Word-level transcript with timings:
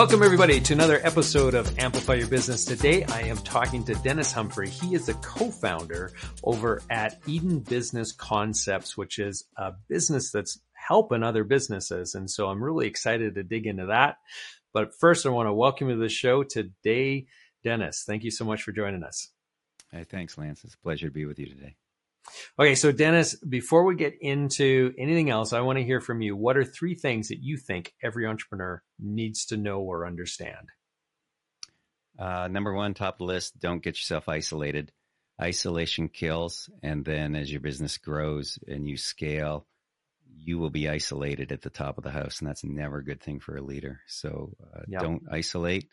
Welcome 0.00 0.22
everybody 0.22 0.60
to 0.60 0.72
another 0.72 0.98
episode 1.02 1.52
of 1.52 1.78
Amplify 1.78 2.14
Your 2.14 2.26
Business. 2.26 2.64
Today 2.64 3.04
I 3.04 3.20
am 3.24 3.36
talking 3.36 3.84
to 3.84 3.92
Dennis 3.96 4.32
Humphrey. 4.32 4.70
He 4.70 4.94
is 4.94 5.10
a 5.10 5.14
co-founder 5.14 6.12
over 6.42 6.80
at 6.88 7.20
Eden 7.26 7.58
Business 7.58 8.10
Concepts, 8.10 8.96
which 8.96 9.18
is 9.18 9.44
a 9.58 9.74
business 9.90 10.30
that's 10.30 10.58
helping 10.72 11.22
other 11.22 11.44
businesses. 11.44 12.14
And 12.14 12.30
so 12.30 12.48
I'm 12.48 12.64
really 12.64 12.86
excited 12.86 13.34
to 13.34 13.42
dig 13.42 13.66
into 13.66 13.86
that. 13.86 14.16
But 14.72 14.94
first 14.98 15.26
I 15.26 15.28
want 15.28 15.48
to 15.48 15.52
welcome 15.52 15.90
you 15.90 15.96
to 15.96 16.00
the 16.00 16.08
show 16.08 16.44
today, 16.44 17.26
Dennis. 17.62 18.04
Thank 18.06 18.24
you 18.24 18.30
so 18.30 18.46
much 18.46 18.62
for 18.62 18.72
joining 18.72 19.02
us. 19.02 19.28
Hey, 19.92 20.04
thanks, 20.04 20.38
Lance. 20.38 20.64
It's 20.64 20.72
a 20.72 20.78
pleasure 20.78 21.08
to 21.08 21.12
be 21.12 21.26
with 21.26 21.38
you 21.38 21.44
today. 21.44 21.76
Okay, 22.58 22.74
so 22.74 22.92
Dennis, 22.92 23.34
before 23.36 23.84
we 23.84 23.94
get 23.96 24.14
into 24.20 24.92
anything 24.98 25.30
else, 25.30 25.52
I 25.52 25.60
want 25.60 25.78
to 25.78 25.84
hear 25.84 26.00
from 26.00 26.20
you. 26.20 26.36
What 26.36 26.56
are 26.56 26.64
three 26.64 26.94
things 26.94 27.28
that 27.28 27.42
you 27.42 27.56
think 27.56 27.94
every 28.02 28.26
entrepreneur 28.26 28.82
needs 28.98 29.46
to 29.46 29.56
know 29.56 29.80
or 29.80 30.06
understand? 30.06 30.68
Uh, 32.18 32.48
number 32.48 32.74
one, 32.74 32.94
top 32.94 33.14
of 33.14 33.18
the 33.18 33.24
list, 33.24 33.58
don't 33.58 33.82
get 33.82 33.96
yourself 33.96 34.28
isolated. 34.28 34.92
Isolation 35.40 36.08
kills. 36.08 36.68
And 36.82 37.04
then 37.04 37.34
as 37.34 37.50
your 37.50 37.60
business 37.62 37.96
grows 37.96 38.58
and 38.68 38.86
you 38.86 38.96
scale, 38.98 39.66
you 40.36 40.58
will 40.58 40.70
be 40.70 40.88
isolated 40.88 41.50
at 41.50 41.62
the 41.62 41.70
top 41.70 41.96
of 41.96 42.04
the 42.04 42.10
house. 42.10 42.40
And 42.40 42.48
that's 42.48 42.64
never 42.64 42.98
a 42.98 43.04
good 43.04 43.22
thing 43.22 43.40
for 43.40 43.56
a 43.56 43.62
leader. 43.62 44.00
So 44.06 44.54
uh, 44.62 44.82
yep. 44.86 45.02
don't 45.02 45.22
isolate. 45.30 45.88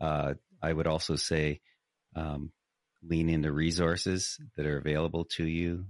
Uh, 0.00 0.34
I 0.60 0.72
would 0.72 0.88
also 0.88 1.14
say, 1.14 1.60
um, 2.16 2.50
lean 3.02 3.28
into 3.28 3.52
resources 3.52 4.38
that 4.56 4.66
are 4.66 4.78
available 4.78 5.24
to 5.24 5.44
you. 5.44 5.86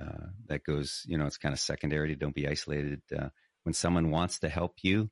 Uh, 0.00 0.26
that 0.48 0.64
goes, 0.64 1.02
you 1.06 1.16
know, 1.16 1.26
it's 1.26 1.38
kind 1.38 1.52
of 1.52 1.60
secondary. 1.60 2.14
Don't 2.14 2.34
be 2.34 2.48
isolated. 2.48 3.00
Uh, 3.16 3.28
when 3.62 3.72
someone 3.72 4.10
wants 4.10 4.40
to 4.40 4.48
help 4.48 4.74
you, 4.82 5.10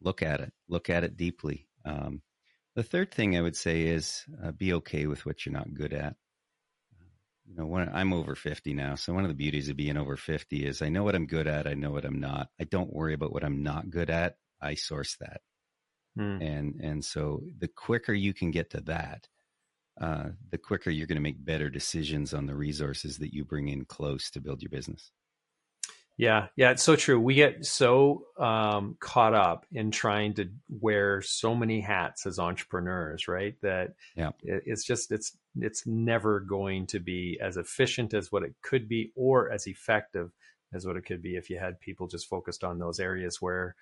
look 0.00 0.22
at 0.22 0.40
it. 0.40 0.52
Look 0.68 0.90
at 0.90 1.04
it 1.04 1.16
deeply. 1.16 1.66
Um, 1.84 2.22
the 2.74 2.82
third 2.82 3.12
thing 3.12 3.36
I 3.36 3.42
would 3.42 3.56
say 3.56 3.82
is 3.82 4.24
uh, 4.42 4.52
be 4.52 4.74
okay 4.74 5.06
with 5.06 5.26
what 5.26 5.44
you're 5.44 5.52
not 5.52 5.74
good 5.74 5.92
at. 5.92 6.16
You 7.46 7.56
know, 7.56 7.66
when 7.66 7.90
I'm 7.92 8.12
over 8.12 8.34
50 8.34 8.72
now, 8.72 8.94
so 8.94 9.12
one 9.12 9.24
of 9.24 9.28
the 9.28 9.34
beauties 9.34 9.68
of 9.68 9.76
being 9.76 9.96
over 9.96 10.16
50 10.16 10.64
is 10.64 10.80
I 10.80 10.88
know 10.88 11.02
what 11.02 11.14
I'm 11.14 11.26
good 11.26 11.48
at. 11.48 11.66
I 11.66 11.74
know 11.74 11.90
what 11.90 12.04
I'm 12.04 12.20
not. 12.20 12.48
I 12.60 12.64
don't 12.64 12.92
worry 12.92 13.14
about 13.14 13.32
what 13.32 13.44
I'm 13.44 13.62
not 13.62 13.90
good 13.90 14.10
at. 14.10 14.36
I 14.60 14.74
source 14.74 15.16
that. 15.20 15.40
Hmm. 16.16 16.40
And, 16.40 16.80
and 16.80 17.04
so 17.04 17.42
the 17.58 17.68
quicker 17.68 18.12
you 18.12 18.32
can 18.32 18.52
get 18.52 18.70
to 18.70 18.80
that, 18.82 19.26
uh, 20.00 20.30
the 20.50 20.58
quicker 20.58 20.90
you're 20.90 21.06
going 21.06 21.16
to 21.16 21.22
make 21.22 21.44
better 21.44 21.68
decisions 21.68 22.32
on 22.34 22.46
the 22.46 22.54
resources 22.54 23.18
that 23.18 23.32
you 23.34 23.44
bring 23.44 23.68
in 23.68 23.84
close 23.84 24.30
to 24.30 24.40
build 24.40 24.62
your 24.62 24.70
business. 24.70 25.10
Yeah, 26.18 26.48
yeah, 26.56 26.70
it's 26.70 26.82
so 26.82 26.94
true. 26.94 27.18
We 27.18 27.34
get 27.34 27.64
so 27.64 28.26
um, 28.38 28.96
caught 29.00 29.34
up 29.34 29.66
in 29.72 29.90
trying 29.90 30.34
to 30.34 30.50
wear 30.68 31.22
so 31.22 31.54
many 31.54 31.80
hats 31.80 32.26
as 32.26 32.38
entrepreneurs, 32.38 33.28
right? 33.28 33.54
That 33.62 33.94
yeah. 34.14 34.30
it's 34.42 34.84
just 34.84 35.10
it's 35.10 35.36
it's 35.56 35.86
never 35.86 36.40
going 36.40 36.86
to 36.88 37.00
be 37.00 37.38
as 37.40 37.56
efficient 37.56 38.12
as 38.12 38.30
what 38.30 38.42
it 38.42 38.54
could 38.62 38.88
be, 38.88 39.10
or 39.16 39.50
as 39.50 39.66
effective 39.66 40.30
as 40.74 40.86
what 40.86 40.96
it 40.96 41.06
could 41.06 41.22
be 41.22 41.36
if 41.36 41.48
you 41.50 41.58
had 41.58 41.80
people 41.80 42.06
just 42.06 42.28
focused 42.28 42.62
on 42.62 42.78
those 42.78 43.00
areas 43.00 43.40
where 43.40 43.74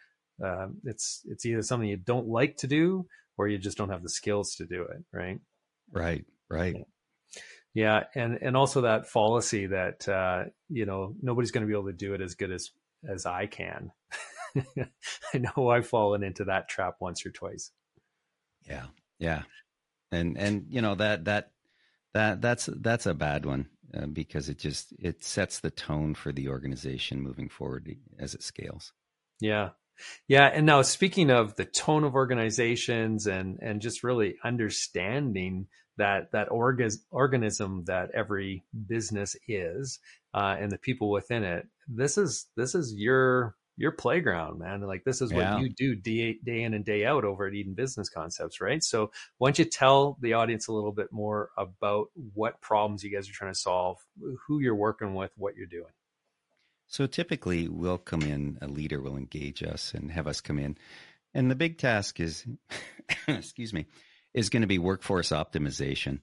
um, 0.43 0.77
it's 0.85 1.23
it's 1.29 1.45
either 1.45 1.63
something 1.63 1.89
you 1.89 1.97
don't 1.97 2.29
like 2.29 2.57
to 2.59 2.69
do, 2.69 3.07
or 3.37 3.49
you 3.49 3.59
just 3.59 3.77
don't 3.77 3.91
have 3.91 4.05
the 4.05 4.09
skills 4.09 4.55
to 4.55 4.67
do 4.67 4.83
it, 4.83 5.03
right? 5.13 5.41
Right, 5.93 6.25
right. 6.49 6.77
Yeah, 7.75 8.05
and 8.15 8.39
and 8.43 8.57
also 8.57 8.83
that 8.83 9.09
fallacy 9.09 9.67
that 9.67 10.09
uh, 10.09 10.45
you 10.69 10.87
know 10.87 11.15
nobody's 11.23 11.53
going 11.53 11.63
to 11.63 11.69
be 11.69 11.79
able 11.79 11.87
to 11.87 11.93
do 11.93 12.15
it 12.15 12.21
as 12.21 12.35
good 12.35 12.51
as 12.51 12.71
as 13.09 13.27
I 13.27 13.47
can. 13.47 13.93
I 15.35 15.39
know 15.39 15.69
I've 15.71 15.87
fallen 15.87 16.23
into 16.25 16.45
that 16.45 16.69
trap 16.69 16.97
once 17.01 17.25
or 17.25 17.31
twice. 17.31 17.71
Yeah, 18.67 18.87
yeah, 19.19 19.43
and 20.11 20.37
and 20.37 20.67
you 20.69 20.83
know 20.83 20.97
that 20.97 21.25
that 21.27 21.53
that 22.13 22.41
that's 22.41 22.69
that's 22.81 23.07
a 23.07 23.15
bad 23.15 23.47
one 23.47 23.69
uh, 23.95 24.07
because 24.07 24.49
it 24.49 24.59
just 24.59 24.93
it 24.99 25.23
sets 25.23 25.61
the 25.61 25.71
tone 25.71 26.15
for 26.15 26.33
the 26.33 26.49
organization 26.49 27.21
moving 27.21 27.49
forward 27.49 27.97
as 28.19 28.35
it 28.35 28.43
scales. 28.43 28.93
Yeah, 29.41 29.71
yeah, 30.29 30.47
and 30.47 30.67
now 30.67 30.83
speaking 30.83 31.31
of 31.31 31.57
the 31.57 31.65
tone 31.65 32.05
of 32.05 32.15
organizations 32.15 33.27
and 33.27 33.59
and 33.61 33.81
just 33.81 34.03
really 34.03 34.37
understanding 34.45 35.67
that 35.97 36.33
that 36.33 36.49
orga- 36.49 36.99
organism 37.11 37.85
that 37.87 38.11
every 38.15 38.65
business 38.87 39.37
is 39.47 39.99
uh, 40.35 40.57
and 40.59 40.71
the 40.71 40.79
people 40.79 41.11
within 41.11 41.45
it, 41.45 41.67
this 41.89 42.17
is 42.17 42.47
this 42.57 42.75
is 42.75 42.95
your 42.95 43.55
your 43.81 43.93
playground, 43.93 44.59
man. 44.59 44.83
Like 44.83 45.05
this 45.05 45.23
is 45.23 45.33
what 45.33 45.41
yeah. 45.41 45.59
you 45.59 45.71
do 45.71 45.95
day, 45.95 46.37
day 46.45 46.65
in 46.65 46.75
and 46.75 46.85
day 46.85 47.07
out 47.07 47.25
over 47.25 47.47
at 47.47 47.55
Eden 47.55 47.73
Business 47.73 48.11
Concepts, 48.11 48.61
right? 48.61 48.85
So 48.85 49.11
why 49.39 49.49
don't 49.49 49.59
you 49.59 49.65
tell 49.65 50.19
the 50.21 50.35
audience 50.35 50.69
a 50.69 50.73
little 50.73 50.93
bit 50.93 51.11
more 51.11 51.49
about 51.57 52.09
what 52.35 52.61
problems 52.61 53.03
you 53.03 53.11
guys 53.11 53.27
are 53.27 53.33
trying 53.33 53.55
to 53.55 53.59
solve, 53.59 53.97
who 54.47 54.61
you're 54.61 54.75
working 54.75 55.15
with, 55.15 55.31
what 55.37 55.57
you're 55.57 55.67
doing? 55.67 55.93
So 56.91 57.07
typically, 57.07 57.69
we'll 57.69 57.99
come 57.99 58.23
in, 58.23 58.59
a 58.61 58.67
leader 58.67 59.01
will 59.01 59.17
engage 59.17 59.63
us 59.63 59.95
and 59.95 60.11
have 60.11 60.27
us 60.27 60.41
come 60.41 60.59
in. 60.59 60.77
And 61.33 61.49
the 61.49 61.55
big 61.55 61.79
task 61.79 62.19
is, 62.19 62.45
excuse 63.29 63.73
me, 63.73 63.87
is 64.35 64.51
going 64.51 64.63
to 64.63 64.67
be 64.67 64.81
workforce 64.81 65.31
optimization 65.31 66.19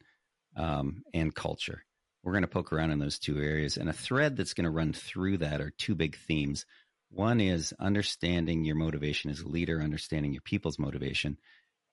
um, 0.57 1.03
and 1.13 1.33
culture. 1.33 1.85
We're 2.21 2.33
going 2.33 2.41
to 2.41 2.49
poke 2.49 2.73
around 2.73 2.91
in 2.91 2.99
those 2.99 3.17
two 3.17 3.39
areas. 3.39 3.77
And 3.77 3.87
a 3.87 3.93
thread 3.93 4.35
that's 4.35 4.53
going 4.53 4.65
to 4.65 4.69
run 4.69 4.91
through 4.91 5.37
that 5.37 5.61
are 5.61 5.69
two 5.69 5.95
big 5.95 6.17
themes. 6.17 6.65
One 7.11 7.39
is 7.39 7.73
understanding 7.79 8.65
your 8.65 8.75
motivation 8.75 9.31
as 9.31 9.39
a 9.39 9.47
leader, 9.47 9.81
understanding 9.81 10.33
your 10.33 10.41
people's 10.41 10.77
motivation. 10.77 11.37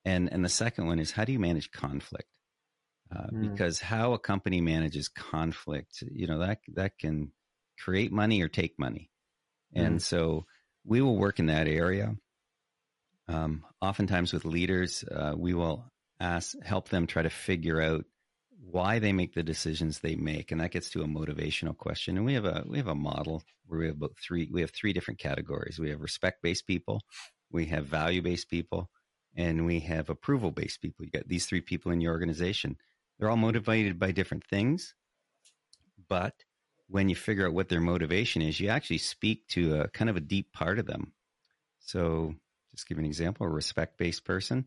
And, 0.04 0.32
and 0.32 0.44
the 0.44 0.48
second 0.48 0.86
one 0.86 0.98
is 0.98 1.12
how 1.12 1.24
do 1.24 1.32
you 1.32 1.38
manage 1.38 1.70
conflict? 1.70 2.28
Uh, 3.14 3.28
mm. 3.32 3.52
Because 3.52 3.78
how 3.78 4.14
a 4.14 4.18
company 4.18 4.60
manages 4.60 5.08
conflict, 5.08 6.02
you 6.10 6.26
know, 6.26 6.40
that, 6.40 6.58
that 6.74 6.98
can 6.98 7.30
create 7.78 8.12
money 8.12 8.42
or 8.42 8.48
take 8.48 8.78
money. 8.78 9.10
And 9.74 9.96
mm. 9.96 10.02
so 10.02 10.46
we 10.84 11.00
will 11.00 11.16
work 11.16 11.38
in 11.38 11.46
that 11.46 11.68
area. 11.68 12.14
Um, 13.28 13.64
oftentimes 13.80 14.32
with 14.32 14.44
leaders, 14.44 15.04
uh, 15.04 15.34
we 15.36 15.54
will 15.54 15.84
ask, 16.20 16.54
help 16.62 16.88
them 16.88 17.06
try 17.06 17.22
to 17.22 17.30
figure 17.30 17.80
out 17.80 18.04
why 18.70 18.98
they 18.98 19.12
make 19.12 19.34
the 19.34 19.42
decisions 19.42 19.98
they 19.98 20.14
make. 20.14 20.52
And 20.52 20.60
that 20.60 20.70
gets 20.70 20.90
to 20.90 21.02
a 21.02 21.06
motivational 21.06 21.76
question. 21.76 22.16
And 22.16 22.24
we 22.24 22.34
have 22.34 22.44
a, 22.44 22.64
we 22.66 22.78
have 22.78 22.88
a 22.88 22.94
model 22.94 23.42
where 23.66 23.80
we 23.80 23.86
have 23.86 23.96
about 23.96 24.16
three, 24.16 24.48
we 24.52 24.60
have 24.60 24.70
three 24.70 24.92
different 24.92 25.20
categories. 25.20 25.78
We 25.78 25.90
have 25.90 26.00
respect 26.00 26.42
based 26.42 26.66
people, 26.66 27.00
we 27.50 27.66
have 27.66 27.86
value 27.86 28.22
based 28.22 28.50
people, 28.50 28.90
and 29.36 29.66
we 29.66 29.80
have 29.80 30.10
approval 30.10 30.50
based 30.50 30.80
people. 30.80 31.04
You 31.04 31.10
got 31.10 31.28
these 31.28 31.46
three 31.46 31.60
people 31.60 31.92
in 31.92 32.00
your 32.00 32.12
organization. 32.12 32.76
They're 33.18 33.30
all 33.30 33.36
motivated 33.36 33.98
by 33.98 34.12
different 34.12 34.44
things, 34.44 34.94
but 36.08 36.34
when 36.94 37.08
you 37.08 37.16
figure 37.16 37.44
out 37.44 37.52
what 37.52 37.68
their 37.68 37.80
motivation 37.80 38.40
is, 38.40 38.60
you 38.60 38.68
actually 38.68 38.98
speak 38.98 39.48
to 39.48 39.80
a 39.80 39.88
kind 39.88 40.08
of 40.08 40.16
a 40.16 40.20
deep 40.20 40.52
part 40.52 40.78
of 40.78 40.86
them. 40.86 41.12
So, 41.80 42.36
just 42.72 42.88
give 42.88 42.98
an 42.98 43.04
example: 43.04 43.46
a 43.46 43.50
respect-based 43.50 44.24
person. 44.24 44.66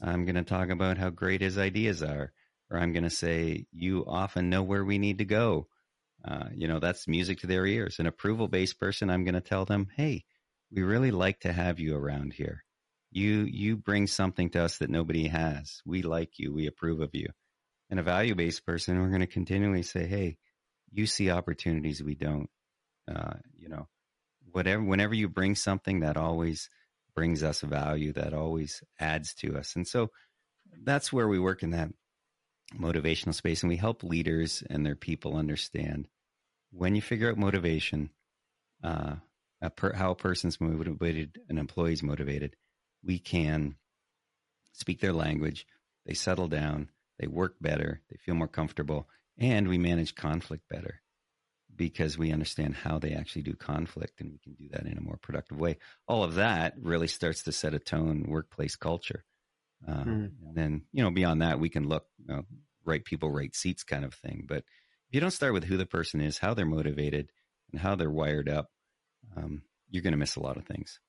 I'm 0.00 0.24
going 0.24 0.36
to 0.36 0.44
talk 0.44 0.68
about 0.68 0.98
how 0.98 1.10
great 1.10 1.40
his 1.40 1.58
ideas 1.58 2.00
are, 2.00 2.32
or 2.70 2.78
I'm 2.78 2.92
going 2.92 3.02
to 3.02 3.10
say, 3.10 3.66
"You 3.72 4.04
often 4.06 4.50
know 4.50 4.62
where 4.62 4.84
we 4.84 4.98
need 4.98 5.18
to 5.18 5.24
go." 5.24 5.66
Uh, 6.24 6.48
you 6.54 6.68
know, 6.68 6.78
that's 6.78 7.08
music 7.08 7.40
to 7.40 7.48
their 7.48 7.66
ears. 7.66 7.98
An 7.98 8.06
approval-based 8.06 8.78
person, 8.78 9.10
I'm 9.10 9.24
going 9.24 9.34
to 9.34 9.40
tell 9.40 9.64
them, 9.64 9.88
"Hey, 9.96 10.26
we 10.70 10.82
really 10.84 11.10
like 11.10 11.40
to 11.40 11.52
have 11.52 11.80
you 11.80 11.96
around 11.96 12.34
here. 12.34 12.62
You 13.10 13.48
you 13.50 13.76
bring 13.76 14.06
something 14.06 14.48
to 14.50 14.62
us 14.62 14.78
that 14.78 14.90
nobody 14.90 15.26
has. 15.26 15.82
We 15.84 16.02
like 16.02 16.38
you. 16.38 16.54
We 16.54 16.68
approve 16.68 17.00
of 17.00 17.16
you." 17.16 17.30
And 17.90 17.98
a 17.98 18.04
value-based 18.04 18.64
person, 18.64 19.00
we're 19.00 19.08
going 19.08 19.22
to 19.22 19.26
continually 19.26 19.82
say, 19.82 20.06
"Hey." 20.06 20.38
You 20.94 21.06
see 21.06 21.30
opportunities 21.30 22.02
we 22.02 22.14
don't. 22.14 22.48
Uh, 23.12 23.34
you 23.58 23.68
know, 23.68 23.86
whatever, 24.52 24.82
whenever 24.82 25.14
you 25.14 25.28
bring 25.28 25.54
something 25.54 26.00
that 26.00 26.16
always 26.16 26.70
brings 27.14 27.42
us 27.42 27.60
value, 27.60 28.12
that 28.12 28.32
always 28.32 28.82
adds 28.98 29.34
to 29.34 29.58
us. 29.58 29.76
And 29.76 29.86
so 29.86 30.10
that's 30.82 31.12
where 31.12 31.28
we 31.28 31.38
work 31.38 31.62
in 31.62 31.70
that 31.70 31.90
motivational 32.74 33.34
space 33.34 33.62
and 33.62 33.68
we 33.68 33.76
help 33.76 34.02
leaders 34.02 34.62
and 34.70 34.86
their 34.86 34.96
people 34.96 35.36
understand 35.36 36.08
when 36.74 36.96
you 36.96 37.02
figure 37.02 37.30
out 37.30 37.38
motivation, 37.38 38.10
uh, 38.82 39.14
a 39.62 39.70
per, 39.70 39.92
how 39.92 40.10
a 40.10 40.16
person's 40.16 40.60
motivated, 40.60 41.38
an 41.48 41.58
employee's 41.58 42.02
motivated, 42.02 42.56
we 43.04 43.18
can 43.18 43.76
speak 44.72 45.00
their 45.00 45.12
language. 45.12 45.66
They 46.04 46.14
settle 46.14 46.48
down, 46.48 46.90
they 47.18 47.28
work 47.28 47.54
better, 47.60 48.02
they 48.10 48.16
feel 48.16 48.34
more 48.34 48.48
comfortable, 48.48 49.08
and 49.38 49.68
we 49.68 49.78
manage 49.78 50.14
conflict 50.14 50.64
better 50.68 51.00
because 51.76 52.16
we 52.16 52.32
understand 52.32 52.74
how 52.74 52.98
they 52.98 53.12
actually 53.12 53.42
do 53.42 53.54
conflict 53.54 54.20
and 54.20 54.30
we 54.30 54.38
can 54.38 54.54
do 54.54 54.68
that 54.70 54.86
in 54.86 54.96
a 54.96 55.02
more 55.02 55.18
productive 55.20 55.58
way. 55.58 55.76
All 56.06 56.22
of 56.22 56.34
that 56.36 56.74
really 56.80 57.08
starts 57.08 57.42
to 57.44 57.52
set 57.52 57.74
a 57.74 57.78
tone 57.78 58.26
workplace 58.28 58.76
culture. 58.76 59.24
Uh, 59.86 60.04
mm. 60.04 60.30
And 60.46 60.54
then, 60.54 60.82
you 60.92 61.02
know, 61.02 61.10
beyond 61.10 61.42
that, 61.42 61.58
we 61.58 61.68
can 61.68 61.88
look, 61.88 62.06
you 62.18 62.32
know, 62.32 62.42
right 62.84 63.04
people, 63.04 63.30
right 63.30 63.54
seats 63.54 63.82
kind 63.82 64.04
of 64.04 64.14
thing. 64.14 64.46
But 64.48 64.58
if 64.58 65.14
you 65.14 65.20
don't 65.20 65.30
start 65.30 65.52
with 65.52 65.64
who 65.64 65.76
the 65.76 65.86
person 65.86 66.20
is, 66.20 66.38
how 66.38 66.54
they're 66.54 66.64
motivated, 66.64 67.30
and 67.72 67.80
how 67.80 67.96
they're 67.96 68.10
wired 68.10 68.48
up, 68.48 68.68
um, 69.36 69.62
you're 69.90 70.02
going 70.02 70.12
to 70.12 70.18
miss 70.18 70.36
a 70.36 70.40
lot 70.40 70.56
of 70.56 70.66
things. 70.66 71.00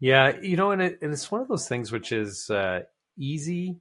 Yeah, 0.00 0.36
you 0.40 0.56
know, 0.56 0.70
and, 0.70 0.80
it, 0.80 0.98
and 1.02 1.12
it's 1.12 1.30
one 1.30 1.40
of 1.40 1.48
those 1.48 1.68
things 1.68 1.90
which 1.90 2.12
is 2.12 2.48
uh, 2.48 2.80
easy 3.18 3.80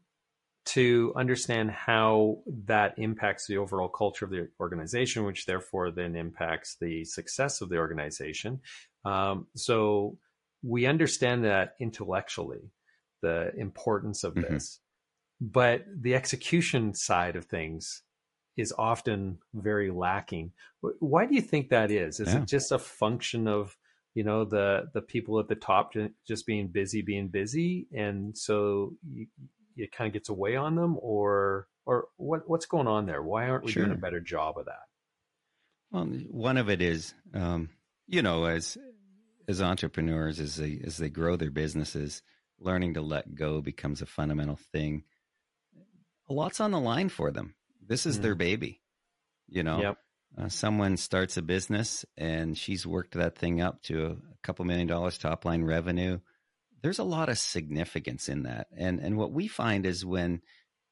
to 0.68 1.14
understand 1.16 1.72
how 1.72 2.40
that 2.66 2.94
impacts 2.98 3.48
the 3.48 3.58
overall 3.58 3.88
culture 3.88 4.26
of 4.26 4.32
the 4.32 4.50
organization, 4.60 5.24
which 5.24 5.46
therefore 5.46 5.92
then 5.92 6.16
impacts 6.16 6.76
the 6.80 7.06
success 7.06 7.62
of 7.62 7.70
the 7.70 7.78
organization. 7.78 8.60
Um, 9.06 9.48
so 9.56 10.18
we 10.64 10.86
understand 10.86 11.46
that 11.46 11.76
intellectually, 11.80 12.72
the 13.22 13.52
importance 13.58 14.24
of 14.24 14.34
mm-hmm. 14.34 14.54
this, 14.54 14.80
but 15.40 15.86
the 15.96 16.16
execution 16.16 16.94
side 16.94 17.36
of 17.36 17.46
things 17.46 18.04
is 18.58 18.74
often 18.78 19.38
very 19.54 19.92
lacking. 19.92 20.52
Why 21.00 21.26
do 21.26 21.36
you 21.36 21.42
think 21.42 21.70
that 21.70 21.92
is? 21.92 22.20
Is 22.20 22.34
yeah. 22.34 22.42
it 22.42 22.48
just 22.48 22.72
a 22.72 22.80
function 22.80 23.48
of 23.48 23.78
you 24.16 24.24
know 24.24 24.46
the 24.46 24.90
the 24.94 25.02
people 25.02 25.40
at 25.40 25.48
the 25.48 25.56
top 25.56 25.94
just 26.28 26.48
being 26.48 26.70
busy, 26.70 27.04
being 27.04 27.28
busy, 27.28 27.88
and 27.96 28.36
so 28.36 28.94
you, 29.08 29.28
it 29.78 29.92
kind 29.92 30.08
of 30.08 30.14
gets 30.14 30.30
away 30.30 30.56
on 30.56 30.76
them, 30.76 30.98
or 31.00 31.68
or 31.86 32.08
what 32.18 32.50
what's 32.50 32.66
going 32.66 32.88
on 32.88 33.06
there? 33.06 33.22
Why 33.22 33.48
aren't 33.50 33.66
we 33.66 33.72
sure. 33.72 33.86
doing 33.86 33.98
a 33.98 34.00
better 34.00 34.20
job 34.20 34.58
of 34.58 34.66
that? 34.66 34.88
Well, 35.92 36.06
one 36.06 36.58
of 36.58 36.70
it 36.70 36.82
is, 36.82 37.14
um, 37.34 37.70
you 38.08 38.22
know, 38.22 38.46
as 38.46 38.78
as 39.48 39.62
entrepreneurs, 39.62 40.40
as 40.40 40.58
they 40.58 40.80
as 40.84 40.98
they 40.98 41.10
grow 41.10 41.36
their 41.38 41.52
businesses, 41.52 42.22
learning 42.60 42.96
to 42.96 43.02
let 43.02 43.36
go 43.36 43.62
becomes 43.62 44.02
a 44.02 44.06
fundamental 44.06 44.60
thing. 44.72 45.04
A 46.30 46.34
lot's 46.34 46.60
on 46.60 46.72
the 46.72 46.80
line 46.80 47.10
for 47.10 47.32
them. 47.32 47.56
This 47.86 48.06
is 48.06 48.20
mm. 48.20 48.24
their 48.24 48.36
baby, 48.36 48.82
you 49.48 49.64
know. 49.64 49.82
Yep. 49.82 49.98
Uh, 50.38 50.50
someone 50.50 50.98
starts 50.98 51.38
a 51.38 51.42
business 51.42 52.06
and 52.18 52.58
she's 52.58 52.86
worked 52.86 53.14
that 53.14 53.38
thing 53.38 53.62
up 53.62 53.82
to 53.84 54.06
a 54.06 54.18
couple 54.44 54.66
million 54.66 54.86
dollars 54.86 55.18
top 55.18 55.46
line 55.46 55.64
revenue 55.64 56.20
there's 56.82 57.00
a 57.00 57.04
lot 57.04 57.30
of 57.30 57.38
significance 57.38 58.30
in 58.30 58.44
that. 58.44 58.68
And 58.76 59.00
and 59.00 59.18
what 59.18 59.32
we 59.32 59.48
find 59.48 59.86
is 59.86 60.06
when 60.06 60.42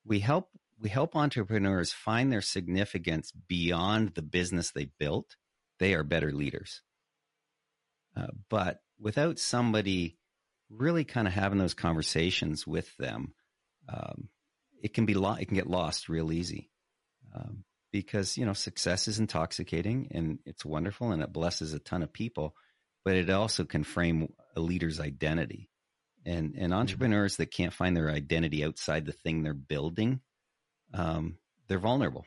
we 0.06 0.20
help 0.20 0.50
we 0.80 0.90
help 0.90 1.16
entrepreneurs 1.16 1.94
find 1.94 2.32
their 2.32 2.42
significance 2.42 3.32
beyond 3.32 4.14
the 4.16 4.22
business 4.22 4.72
they 4.72 4.90
built, 5.00 5.36
they 5.80 5.94
are 5.94 6.04
better 6.04 6.32
leaders. 6.32 6.82
Uh, 8.16 8.28
but 8.50 8.80
without 9.00 9.40
somebody 9.40 10.18
really 10.70 11.04
kind 11.04 11.28
of 11.28 11.34
having 11.34 11.60
those 11.60 11.74
conversations 11.74 12.66
with 12.66 12.96
them, 12.98 13.34
um, 13.88 14.30
it 14.82 14.94
can 14.94 15.06
be 15.06 15.14
lo- 15.14 15.38
it 15.40 15.46
can 15.46 15.56
get 15.56 15.70
lost 15.70 16.10
real 16.10 16.32
easy. 16.32 16.70
Um, 17.34 17.64
because 17.92 18.38
you 18.38 18.46
know 18.46 18.54
success 18.54 19.08
is 19.08 19.20
intoxicating 19.20 20.10
and 20.12 20.40
it's 20.46 20.66
wonderful 20.66 21.12
and 21.12 21.22
it 21.22 21.32
blesses 21.32 21.74
a 21.74 21.80
ton 21.80 22.04
of 22.04 22.12
people, 22.12 22.56
but 23.06 23.16
it 23.16 23.30
also 23.30 23.64
can 23.64 23.84
frame 23.84 24.28
a 24.56 24.60
leader's 24.60 25.00
identity 25.00 25.70
and 26.26 26.54
and 26.56 26.72
mm-hmm. 26.72 26.74
entrepreneurs 26.74 27.38
that 27.38 27.52
can't 27.52 27.74
find 27.74 27.96
their 27.96 28.10
identity 28.10 28.64
outside 28.64 29.06
the 29.06 29.12
thing 29.12 29.44
they're 29.44 29.54
building 29.54 30.22
um, 30.96 31.38
they're 31.68 31.80
vulnerable. 31.80 32.26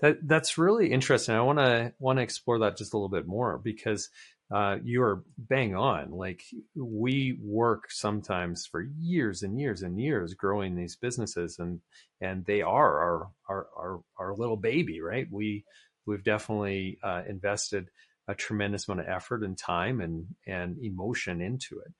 That 0.00 0.18
that's 0.26 0.58
really 0.58 0.92
interesting. 0.92 1.34
I 1.34 1.42
want 1.42 1.58
to 1.58 1.92
want 1.98 2.18
to 2.18 2.22
explore 2.22 2.60
that 2.60 2.76
just 2.76 2.94
a 2.94 2.96
little 2.96 3.08
bit 3.08 3.26
more 3.26 3.58
because 3.58 4.08
uh, 4.54 4.76
you 4.82 5.02
are 5.02 5.24
bang 5.36 5.74
on. 5.74 6.12
Like 6.12 6.42
we 6.74 7.38
work 7.42 7.90
sometimes 7.90 8.66
for 8.66 8.86
years 8.98 9.42
and 9.42 9.58
years 9.58 9.82
and 9.82 10.00
years 10.00 10.34
growing 10.34 10.76
these 10.76 10.96
businesses 10.96 11.58
and 11.58 11.80
and 12.20 12.44
they 12.46 12.62
are 12.62 12.98
our 13.00 13.30
our 13.48 13.66
our, 13.76 14.00
our 14.18 14.34
little 14.34 14.56
baby 14.56 15.00
right? 15.00 15.26
We 15.30 15.64
we've 16.06 16.24
definitely 16.24 16.98
uh, 17.02 17.22
invested 17.28 17.90
a 18.28 18.34
tremendous 18.34 18.86
amount 18.86 19.00
of 19.00 19.12
effort 19.14 19.42
and 19.42 19.58
time 19.58 20.00
and 20.00 20.26
and 20.46 20.78
emotion 20.82 21.40
into 21.40 21.80
it 21.80 21.92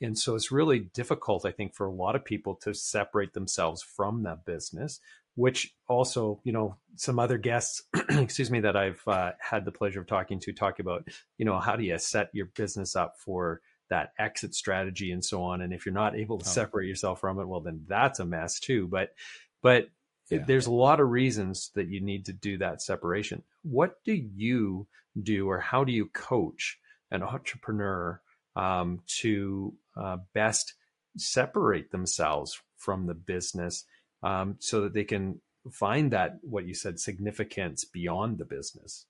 and 0.00 0.18
so 0.18 0.34
it's 0.34 0.52
really 0.52 0.78
difficult, 0.78 1.44
I 1.44 1.52
think, 1.52 1.74
for 1.74 1.86
a 1.86 1.92
lot 1.92 2.16
of 2.16 2.24
people 2.24 2.54
to 2.62 2.74
separate 2.74 3.32
themselves 3.32 3.82
from 3.82 4.22
that 4.22 4.44
business, 4.44 5.00
which 5.34 5.74
also, 5.88 6.40
you 6.44 6.52
know, 6.52 6.76
some 6.96 7.18
other 7.18 7.38
guests, 7.38 7.82
excuse 8.10 8.50
me, 8.50 8.60
that 8.60 8.76
I've 8.76 9.02
uh, 9.06 9.32
had 9.40 9.64
the 9.64 9.72
pleasure 9.72 10.00
of 10.00 10.06
talking 10.06 10.40
to 10.40 10.52
talk 10.52 10.78
about, 10.78 11.08
you 11.36 11.44
know, 11.44 11.58
how 11.58 11.76
do 11.76 11.84
you 11.84 11.98
set 11.98 12.30
your 12.32 12.46
business 12.46 12.96
up 12.96 13.16
for 13.18 13.60
that 13.90 14.12
exit 14.18 14.54
strategy 14.54 15.12
and 15.12 15.24
so 15.24 15.42
on. 15.42 15.62
And 15.62 15.72
if 15.72 15.86
you're 15.86 15.94
not 15.94 16.16
able 16.16 16.38
to 16.38 16.46
oh. 16.46 16.48
separate 16.48 16.86
yourself 16.86 17.20
from 17.20 17.40
it, 17.40 17.48
well, 17.48 17.60
then 17.60 17.84
that's 17.88 18.20
a 18.20 18.24
mess 18.24 18.60
too. 18.60 18.86
But, 18.86 19.14
but 19.62 19.88
yeah. 20.30 20.44
there's 20.46 20.66
a 20.66 20.72
lot 20.72 21.00
of 21.00 21.08
reasons 21.08 21.70
that 21.74 21.88
you 21.88 22.00
need 22.00 22.26
to 22.26 22.32
do 22.32 22.58
that 22.58 22.82
separation. 22.82 23.42
What 23.62 23.94
do 24.04 24.12
you 24.12 24.86
do 25.20 25.48
or 25.48 25.58
how 25.58 25.84
do 25.84 25.92
you 25.92 26.06
coach 26.06 26.78
an 27.10 27.22
entrepreneur 27.22 28.20
um, 28.56 29.00
to 29.06 29.72
uh, 29.98 30.18
best 30.34 30.74
separate 31.16 31.90
themselves 31.90 32.60
from 32.76 33.06
the 33.06 33.14
business 33.14 33.84
um, 34.22 34.56
so 34.58 34.82
that 34.82 34.94
they 34.94 35.04
can 35.04 35.40
find 35.70 36.12
that 36.12 36.38
what 36.42 36.66
you 36.66 36.74
said 36.74 36.98
significance 36.98 37.84
beyond 37.84 38.38
the 38.38 38.44
business 38.44 39.06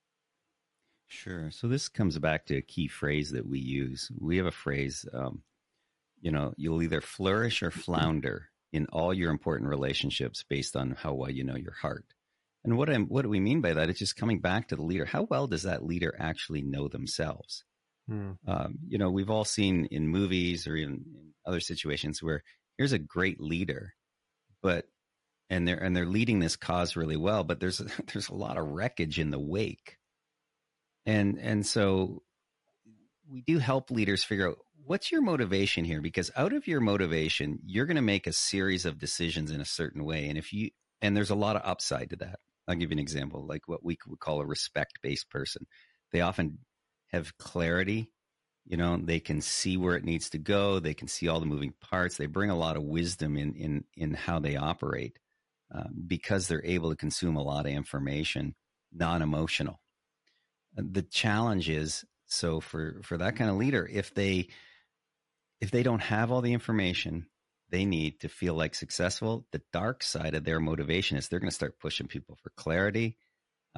sure 1.07 1.51
so 1.51 1.69
this 1.69 1.89
comes 1.89 2.19
back 2.19 2.47
to 2.47 2.57
a 2.57 2.63
key 2.63 2.89
phrase 2.89 3.31
that 3.31 3.47
we 3.47 3.59
use 3.59 4.11
we 4.19 4.37
have 4.37 4.47
a 4.47 4.51
phrase 4.51 5.07
um, 5.13 5.43
you 6.21 6.31
know 6.31 6.53
you'll 6.57 6.83
either 6.83 7.01
flourish 7.01 7.63
or 7.63 7.71
flounder 7.71 8.49
in 8.73 8.87
all 8.87 9.15
your 9.15 9.31
important 9.31 9.69
relationships 9.69 10.45
based 10.49 10.77
on 10.77 10.97
how 10.99 11.13
well 11.15 11.31
you 11.31 11.45
know 11.45 11.57
your 11.57 11.73
heart 11.73 12.07
and 12.65 12.77
what 12.77 12.91
I'm, 12.91 13.07
what 13.07 13.23
do 13.23 13.29
we 13.29 13.41
mean 13.41 13.61
by 13.61 13.73
that? 13.73 13.89
It's 13.89 13.99
just 13.99 14.17
coming 14.17 14.41
back 14.41 14.69
to 14.69 14.77
the 14.77 14.83
leader. 14.83 15.05
How 15.05 15.23
well 15.23 15.47
does 15.47 15.63
that 15.63 15.87
leader 15.87 16.15
actually 16.19 16.63
know 16.63 16.89
themselves? 16.89 17.65
Hmm. 18.09 18.33
Um, 18.47 18.79
you 18.89 18.99
know, 18.99 19.11
we've 19.11 19.31
all 19.31 19.45
seen 19.45 19.87
in 19.91 20.09
movies 20.09 20.67
or 20.67 20.77
in, 20.77 21.05
in 21.15 21.33
other 21.47 21.61
situations 21.61 22.23
where 22.23 22.43
here's 22.77 22.93
a 22.93 22.99
great 22.99 23.41
leader, 23.41 23.95
but 24.63 24.87
and 25.51 25.67
they're 25.67 25.79
and 25.79 25.95
they're 25.95 26.07
leading 26.07 26.39
this 26.39 26.57
cause 26.57 26.97
really 26.97 27.17
well, 27.17 27.45
but 27.45 27.61
there's 27.61 27.79
there's 28.13 28.29
a 28.29 28.35
lot 28.35 28.57
of 28.57 28.67
wreckage 28.67 29.19
in 29.19 29.31
the 29.31 29.39
wake, 29.39 29.99
and 31.07 31.39
and 31.39 31.67
so 31.67 32.23
we 33.31 33.43
do 33.43 33.59
help 33.59 33.91
leaders 33.91 34.25
figure 34.25 34.49
out 34.49 34.59
what's 34.85 35.13
your 35.13 35.21
motivation 35.21 35.85
here? 35.85 36.01
Because 36.01 36.31
out 36.35 36.55
of 36.55 36.67
your 36.67 36.81
motivation 36.81 37.59
you're 37.67 37.87
going 37.87 37.97
to 37.97 38.03
make 38.03 38.27
a 38.27 38.33
series 38.33 38.87
of 38.87 38.99
decisions 38.99 39.51
in 39.51 39.61
a 39.61 39.67
certain 39.67 40.05
way. 40.05 40.29
And 40.29 40.39
if 40.39 40.53
you 40.53 40.71
and 41.03 41.17
there's 41.17 41.31
a 41.31 41.37
lot 41.37 41.57
of 41.57 41.63
upside 41.65 42.11
to 42.11 42.17
that. 42.17 42.41
I'll 42.67 42.75
give 42.75 42.91
you 42.91 42.97
an 42.97 42.99
example 42.99 43.47
like 43.47 43.69
what 43.69 43.85
we 43.85 43.99
would 44.07 44.19
call 44.19 44.41
a 44.41 44.47
respect 44.47 44.99
based 45.03 45.31
person. 45.31 45.67
They 46.13 46.21
often 46.21 46.59
have 47.09 47.37
clarity. 47.39 48.11
You 48.67 48.77
know, 48.77 48.99
they 49.03 49.21
can 49.21 49.41
see 49.41 49.77
where 49.77 49.97
it 49.97 50.05
needs 50.05 50.31
to 50.31 50.39
go. 50.39 50.79
They 50.79 50.95
can 50.95 51.09
see 51.09 51.29
all 51.29 51.41
the 51.41 51.47
moving 51.47 51.73
parts. 51.81 52.17
They 52.17 52.27
bring 52.27 52.51
a 52.51 52.59
lot 52.59 52.77
of 52.77 52.83
wisdom 52.83 53.37
in 53.37 53.55
in 53.55 53.85
in 53.97 54.15
how 54.15 54.41
they 54.41 54.57
operate 54.57 55.19
uh, 55.75 55.85
because 56.07 56.49
they're 56.49 56.65
able 56.65 56.91
to 56.91 56.97
consume 56.97 57.37
a 57.37 57.43
lot 57.43 57.67
of 57.67 57.73
information, 57.73 58.55
non 58.93 59.23
emotional. 59.23 59.81
Uh, 60.77 60.83
the 60.91 61.03
challenge 61.03 61.71
is 61.71 62.05
so 62.27 62.61
for 62.61 63.01
for 63.03 63.17
that 63.19 63.37
kind 63.37 63.51
of 63.51 63.57
leader, 63.57 63.89
if 63.91 64.13
they 64.15 64.49
if 65.61 65.71
they 65.71 65.83
don't 65.83 66.03
have 66.03 66.31
all 66.31 66.43
the 66.43 66.53
information 66.53 67.27
they 67.71 67.85
need 67.85 68.21
to 68.21 68.29
feel 68.29 68.55
like 68.55 68.75
successful, 68.75 69.47
the 69.53 69.63
dark 69.73 70.03
side 70.03 70.35
of 70.35 70.45
their 70.45 70.61
motivation 70.61 71.19
is 71.19 71.29
they're 71.29 71.41
going 71.41 71.51
to 71.51 71.55
start 71.55 71.79
pushing 71.79 72.07
people 72.07 72.37
for 72.43 72.51
clarity. 72.57 73.17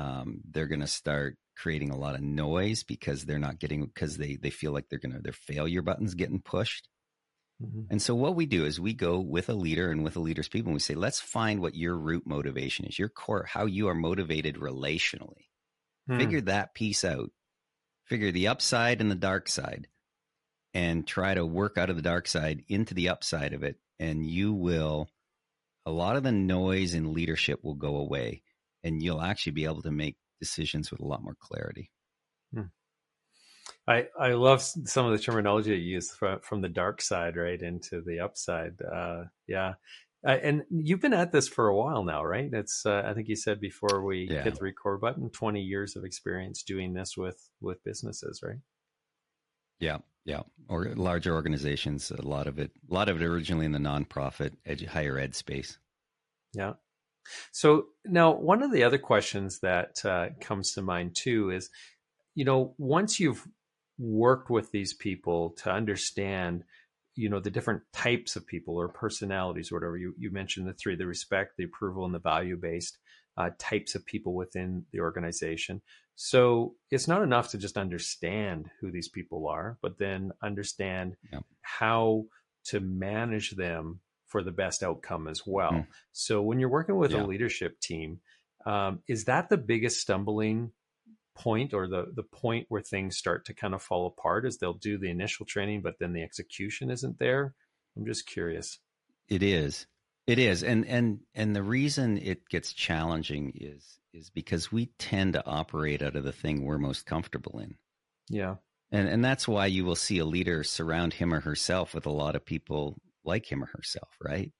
Um, 0.00 0.40
they're 0.50 0.66
going 0.66 0.80
to 0.80 0.87
start 0.87 1.37
creating 1.57 1.90
a 1.90 1.99
lot 1.99 2.14
of 2.14 2.23
noise 2.23 2.85
because 2.85 3.25
they're 3.25 3.38
not 3.38 3.59
getting 3.59 3.85
because 3.85 4.16
they 4.16 4.37
they 4.37 4.49
feel 4.49 4.73
like 4.73 4.88
they're 4.88 4.99
gonna 4.99 5.21
their 5.21 5.33
failure 5.33 5.83
buttons 5.83 6.14
getting 6.14 6.40
pushed. 6.40 6.88
Mm-hmm. 7.62 7.83
And 7.90 8.00
so 8.00 8.14
what 8.14 8.35
we 8.35 8.47
do 8.47 8.64
is 8.64 8.80
we 8.80 8.95
go 8.95 9.21
with 9.21 9.50
a 9.50 9.54
leader 9.54 9.90
and 9.90 10.02
with 10.02 10.16
a 10.16 10.21
leader's 10.21 10.49
people 10.49 10.71
and 10.71 10.75
we 10.76 10.80
say, 10.80 10.95
let's 10.95 11.21
find 11.21 11.61
what 11.61 11.75
your 11.75 11.95
root 11.95 12.26
motivation 12.26 12.87
is, 12.87 12.99
your 12.99 13.11
core, 13.11 13.45
how 13.45 13.66
you 13.66 13.88
are 13.88 13.95
motivated 13.95 14.57
relationally. 14.57 15.49
Hmm. 16.07 16.19
Figure 16.19 16.40
that 16.42 16.73
piece 16.73 17.04
out. 17.04 17.30
Figure 18.07 18.33
the 18.33 18.49
upside 18.49 19.02
and 19.02 19.11
the 19.11 19.14
dark 19.14 19.47
side 19.47 19.88
and 20.73 21.07
try 21.07 21.35
to 21.35 21.45
work 21.45 21.76
out 21.76 21.90
of 21.90 21.97
the 21.97 22.02
dark 22.02 22.26
side 22.26 22.64
into 22.69 22.95
the 22.95 23.11
upside 23.11 23.52
of 23.52 23.62
it. 23.62 23.76
And 23.99 24.25
you 24.25 24.54
will, 24.54 25.11
a 25.85 25.90
lot 25.90 26.16
of 26.16 26.23
the 26.23 26.33
noise 26.33 26.95
in 26.95 27.12
leadership 27.12 27.62
will 27.62 27.75
go 27.75 27.97
away 27.97 28.42
and 28.82 29.02
you'll 29.02 29.22
actually 29.22 29.52
be 29.52 29.64
able 29.64 29.82
to 29.82 29.90
make 29.90 30.16
decisions 30.40 30.90
with 30.90 31.00
a 31.00 31.06
lot 31.06 31.22
more 31.22 31.37
clarity. 31.40 31.90
Hmm. 32.54 32.70
I, 33.87 34.06
I 34.18 34.32
love 34.32 34.62
some 34.62 35.06
of 35.06 35.12
the 35.12 35.18
terminology 35.18 35.70
you 35.70 35.76
use 35.76 36.10
from, 36.12 36.40
from 36.40 36.60
the 36.60 36.68
dark 36.68 37.02
side 37.02 37.37
right 37.37 37.60
into 37.60 38.02
the 38.02 38.20
upside. 38.20 38.80
Uh, 38.82 39.25
yeah. 39.46 39.75
Uh, 40.26 40.32
and 40.42 40.62
you've 40.70 41.00
been 41.00 41.14
at 41.14 41.32
this 41.32 41.49
for 41.49 41.68
a 41.68 41.76
while 41.76 42.04
now, 42.04 42.22
right? 42.22 42.50
It's 42.52 42.84
uh, 42.84 43.02
I 43.06 43.14
think 43.14 43.28
you 43.28 43.37
said 43.37 43.58
before 43.58 44.04
we 44.04 44.28
yeah. 44.30 44.42
hit 44.42 44.56
the 44.56 44.62
record 44.62 45.00
button, 45.00 45.30
twenty 45.30 45.62
years 45.62 45.96
of 45.96 46.04
experience 46.04 46.62
doing 46.62 46.92
this 46.92 47.16
with 47.16 47.40
with 47.60 47.82
businesses, 47.84 48.40
right? 48.42 48.58
Yeah, 49.78 49.99
yeah, 50.26 50.42
or 50.68 50.94
larger 50.94 51.34
organizations. 51.34 52.10
A 52.10 52.20
lot 52.20 52.49
of 52.49 52.58
it, 52.58 52.70
a 52.90 52.94
lot 52.94 53.08
of 53.08 53.20
it 53.20 53.25
originally 53.25 53.64
in 53.64 53.72
the 53.72 53.78
nonprofit 53.78 54.56
ed, 54.66 54.82
higher 54.82 55.18
ed 55.18 55.34
space. 55.34 55.78
Yeah, 56.52 56.75
so 57.52 57.86
now, 58.04 58.32
one 58.32 58.62
of 58.62 58.72
the 58.72 58.82
other 58.82 58.98
questions 58.98 59.60
that 59.60 60.04
uh, 60.04 60.28
comes 60.40 60.72
to 60.72 60.82
mind 60.82 61.14
too 61.14 61.50
is, 61.50 61.70
you 62.34 62.44
know, 62.44 62.74
once 62.78 63.20
you've 63.20 63.46
worked 63.98 64.50
with 64.50 64.70
these 64.72 64.94
people 64.94 65.50
to 65.50 65.70
understand 65.70 66.64
you 67.16 67.28
know 67.28 67.40
the 67.40 67.50
different 67.50 67.82
types 67.92 68.34
of 68.34 68.46
people 68.46 68.74
or 68.76 68.88
personalities 68.88 69.70
or 69.70 69.76
whatever 69.76 69.96
you, 69.96 70.14
you 70.16 70.30
mentioned 70.30 70.66
the 70.66 70.72
three 70.72 70.96
the 70.96 71.06
respect 71.06 71.56
the 71.56 71.64
approval 71.64 72.04
and 72.06 72.14
the 72.14 72.18
value 72.18 72.56
based 72.56 72.98
uh, 73.36 73.50
types 73.58 73.94
of 73.94 74.06
people 74.06 74.34
within 74.34 74.84
the 74.92 75.00
organization 75.00 75.82
so 76.16 76.74
it's 76.90 77.08
not 77.08 77.22
enough 77.22 77.50
to 77.50 77.58
just 77.58 77.76
understand 77.76 78.70
who 78.80 78.90
these 78.90 79.08
people 79.08 79.46
are 79.46 79.76
but 79.82 79.98
then 79.98 80.32
understand 80.42 81.14
yeah. 81.30 81.40
how 81.60 82.24
to 82.64 82.80
manage 82.80 83.50
them 83.52 84.00
for 84.30 84.42
the 84.42 84.52
best 84.52 84.82
outcome 84.82 85.28
as 85.28 85.42
well. 85.46 85.72
Mm. 85.72 85.87
so 86.12 86.40
when 86.42 86.58
you're 86.58 86.68
working 86.68 86.96
with 86.96 87.12
yeah. 87.12 87.22
a 87.22 87.26
leadership 87.26 87.78
team 87.80 88.20
um, 88.66 89.00
is 89.08 89.25
that 89.25 89.49
the 89.49 89.58
biggest 89.58 90.00
stumbling 90.00 90.72
point 91.34 91.72
or 91.72 91.87
the 91.87 92.06
the 92.14 92.22
point 92.22 92.66
where 92.68 92.82
things 92.82 93.16
start 93.16 93.46
to 93.46 93.54
kind 93.54 93.75
of 93.75 93.82
fall 93.82 94.06
apart 94.06 94.44
is 94.44 94.58
they'll 94.58 94.72
do 94.75 94.99
the 94.99 95.10
initial 95.10 95.46
training 95.46 95.80
but 95.80 95.94
then 95.99 96.12
the 96.12 96.22
execution 96.22 96.90
isn't 96.90 97.18
there? 97.18 97.54
I'm 97.96 98.06
just 98.06 98.26
curious. 98.26 98.78
It 99.28 99.42
is. 99.42 99.87
It 100.26 100.38
is. 100.38 100.62
And 100.62 100.87
and 100.87 101.20
and 101.34 101.56
the 101.56 101.62
reason 101.62 102.18
it 102.18 102.49
gets 102.49 102.72
challenging 102.72 103.52
is 103.56 103.99
is 104.12 104.30
because 104.30 104.72
we 104.72 104.87
tend 104.99 105.34
to 105.34 105.46
operate 105.46 106.02
out 106.02 106.16
of 106.16 106.25
the 106.25 106.32
thing 106.32 106.64
we're 106.64 106.78
most 106.78 107.06
comfortable 107.06 107.58
in. 107.60 107.76
Yeah. 108.28 108.56
And 108.92 109.08
and 109.08 109.25
that's 109.25 109.49
why 109.49 109.66
you 109.66 109.84
will 109.84 109.96
see 109.96 110.18
a 110.18 110.25
leader 110.25 110.62
surround 110.64 111.14
him 111.14 111.32
or 111.32 111.40
herself 111.40 111.94
with 111.94 112.06
a 112.06 112.12
lot 112.12 112.37
of 112.37 112.44
people 112.44 112.96
like 113.24 113.50
him 113.50 113.62
or 113.62 113.66
herself 113.66 114.16
right? 114.22 114.52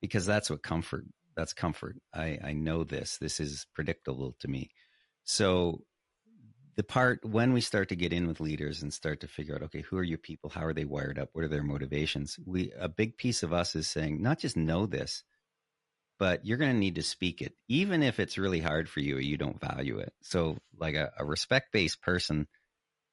Because 0.00 0.26
that's 0.26 0.50
what 0.50 0.62
comfort 0.62 1.04
that's 1.36 1.52
comfort. 1.52 1.96
I 2.14 2.38
i 2.44 2.52
know 2.52 2.84
this. 2.84 3.18
This 3.18 3.40
is 3.40 3.66
predictable 3.74 4.34
to 4.40 4.48
me. 4.48 4.70
So 5.24 5.82
the 6.76 6.82
part 6.82 7.24
when 7.24 7.52
we 7.52 7.60
start 7.60 7.88
to 7.88 7.96
get 7.96 8.12
in 8.12 8.28
with 8.28 8.40
leaders 8.40 8.82
and 8.82 8.92
start 8.92 9.20
to 9.20 9.28
figure 9.28 9.54
out 9.54 9.62
okay 9.64 9.82
who 9.82 9.96
are 9.98 10.04
your 10.04 10.18
people? 10.18 10.50
How 10.50 10.64
are 10.64 10.72
they 10.72 10.84
wired 10.84 11.18
up? 11.18 11.30
What 11.32 11.44
are 11.44 11.48
their 11.48 11.62
motivations? 11.62 12.38
We 12.44 12.72
a 12.78 12.88
big 12.88 13.16
piece 13.16 13.42
of 13.42 13.52
us 13.52 13.74
is 13.74 13.88
saying 13.88 14.22
not 14.22 14.38
just 14.38 14.56
know 14.56 14.86
this 14.86 15.22
but 16.18 16.44
you're 16.44 16.58
going 16.58 16.72
to 16.72 16.78
need 16.78 16.96
to 16.96 17.02
speak 17.02 17.40
it 17.42 17.54
even 17.68 18.02
if 18.02 18.18
it's 18.18 18.38
really 18.38 18.60
hard 18.60 18.88
for 18.88 18.98
you 19.00 19.16
or 19.16 19.20
you 19.20 19.36
don't 19.36 19.60
value 19.60 19.98
it. 19.98 20.12
So 20.22 20.56
like 20.76 20.96
a, 20.96 21.12
a 21.18 21.24
respect 21.24 21.72
based 21.72 22.02
person 22.02 22.46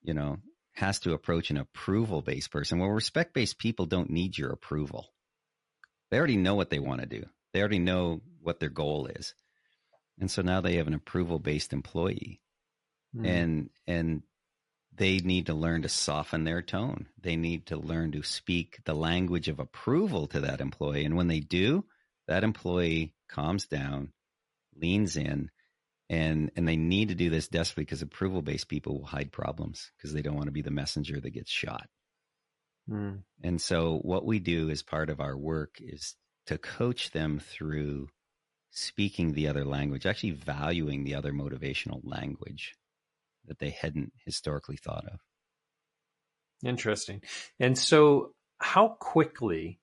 you 0.04 0.13
know 0.13 0.38
has 0.75 1.00
to 1.00 1.13
approach 1.13 1.50
an 1.50 1.58
approval 1.58 2.22
based 2.22 2.51
person 2.51 2.79
well 2.79 2.89
respect 2.89 3.34
based 3.34 3.58
people 3.58 3.86
don't 3.86 4.10
need 4.10 4.38
your 4.38 4.51
approval 4.51 5.08
they 6.12 6.17
already 6.17 6.38
know 6.38 6.55
what 6.55 6.70
they 6.70 6.79
want 6.79 7.01
to 7.01 7.08
do 7.08 7.25
they 7.53 7.60
already 7.60 7.79
know 7.79 8.22
what 8.41 8.60
their 8.60 8.70
goal 8.70 9.08
is 9.08 9.34
and 10.20 10.29
so 10.29 10.41
now 10.41 10.62
they 10.62 10.75
have 10.75 10.88
an 10.88 10.94
approval 10.94 11.39
based 11.39 11.74
employee 11.74 12.41
mm. 13.15 13.27
and 13.27 13.70
and 13.88 14.22
they 14.98 15.17
need 15.17 15.48
to 15.48 15.53
learn 15.53 15.82
to 15.82 15.89
soften 15.89 16.44
their 16.44 16.62
tone. 16.62 17.08
They 17.22 17.36
need 17.36 17.67
to 17.67 17.77
learn 17.77 18.13
to 18.13 18.24
speak 18.24 18.79
the 18.86 18.94
language 18.94 19.48
of 19.50 19.60
approval 19.60 20.27
to 20.27 20.39
that 20.41 20.62
employee. 20.62 21.05
And 21.05 21.15
when 21.15 21.27
they 21.27 21.41
do, 21.41 21.86
that 22.27 22.44
employee 22.44 23.13
calms 23.27 23.65
down, 23.67 24.13
leans 24.75 25.17
in, 25.17 25.51
and 26.10 26.52
and 26.56 26.68
they 26.68 26.76
need 26.76 27.10
to 27.10 27.16
do 27.16 27.30
this 27.30 27.48
desperately 27.48 27.86
because 27.86 28.02
approval 28.02 28.42
based 28.42 28.68
people 28.68 29.00
will 29.00 29.08
hide 29.08 29.32
problems 29.32 29.92
because 29.98 30.14
they 30.14 30.22
don't 30.22 30.36
want 30.36 30.48
to 30.48 30.52
be 30.52 30.62
the 30.62 30.72
messenger 30.72 31.20
that 31.20 31.32
gets 31.32 31.52
shot. 31.52 31.88
Mm. 32.90 33.24
And 33.44 33.62
so 33.62 34.00
what 34.04 34.26
we 34.26 34.40
do 34.40 34.70
as 34.70 34.84
part 34.84 35.10
of 35.10 35.20
our 35.20 35.36
work 35.36 35.78
is 35.80 36.16
to 36.48 36.58
coach 36.58 37.12
them 37.12 37.40
through 37.40 38.10
speaking 38.70 39.32
the 39.34 39.48
other 39.48 39.66
language, 39.66 40.06
actually 40.06 40.32
valuing 40.32 41.04
the 41.04 41.16
other 41.16 41.32
motivational 41.32 42.02
language 42.04 42.76
that 43.48 43.60
they 43.60 43.70
hadn't 43.72 44.12
historically 44.26 44.78
thought 44.78 45.06
of. 45.06 45.20
Interesting. 46.64 47.22
And 47.60 47.78
so, 47.78 48.34
how 48.60 48.90
quickly 49.00 49.80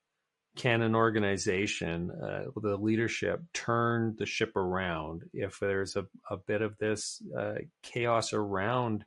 can 0.56 0.82
an 0.82 0.94
organization, 0.94 2.10
uh, 2.10 2.44
the 2.60 2.76
leadership, 2.76 3.40
turn 3.54 4.14
the 4.18 4.26
ship 4.26 4.54
around 4.56 5.22
if 5.32 5.58
there's 5.58 5.96
a, 5.96 6.06
a 6.30 6.36
bit 6.36 6.60
of 6.60 6.76
this 6.78 7.22
uh, 7.38 7.54
chaos 7.82 8.32
around 8.32 9.04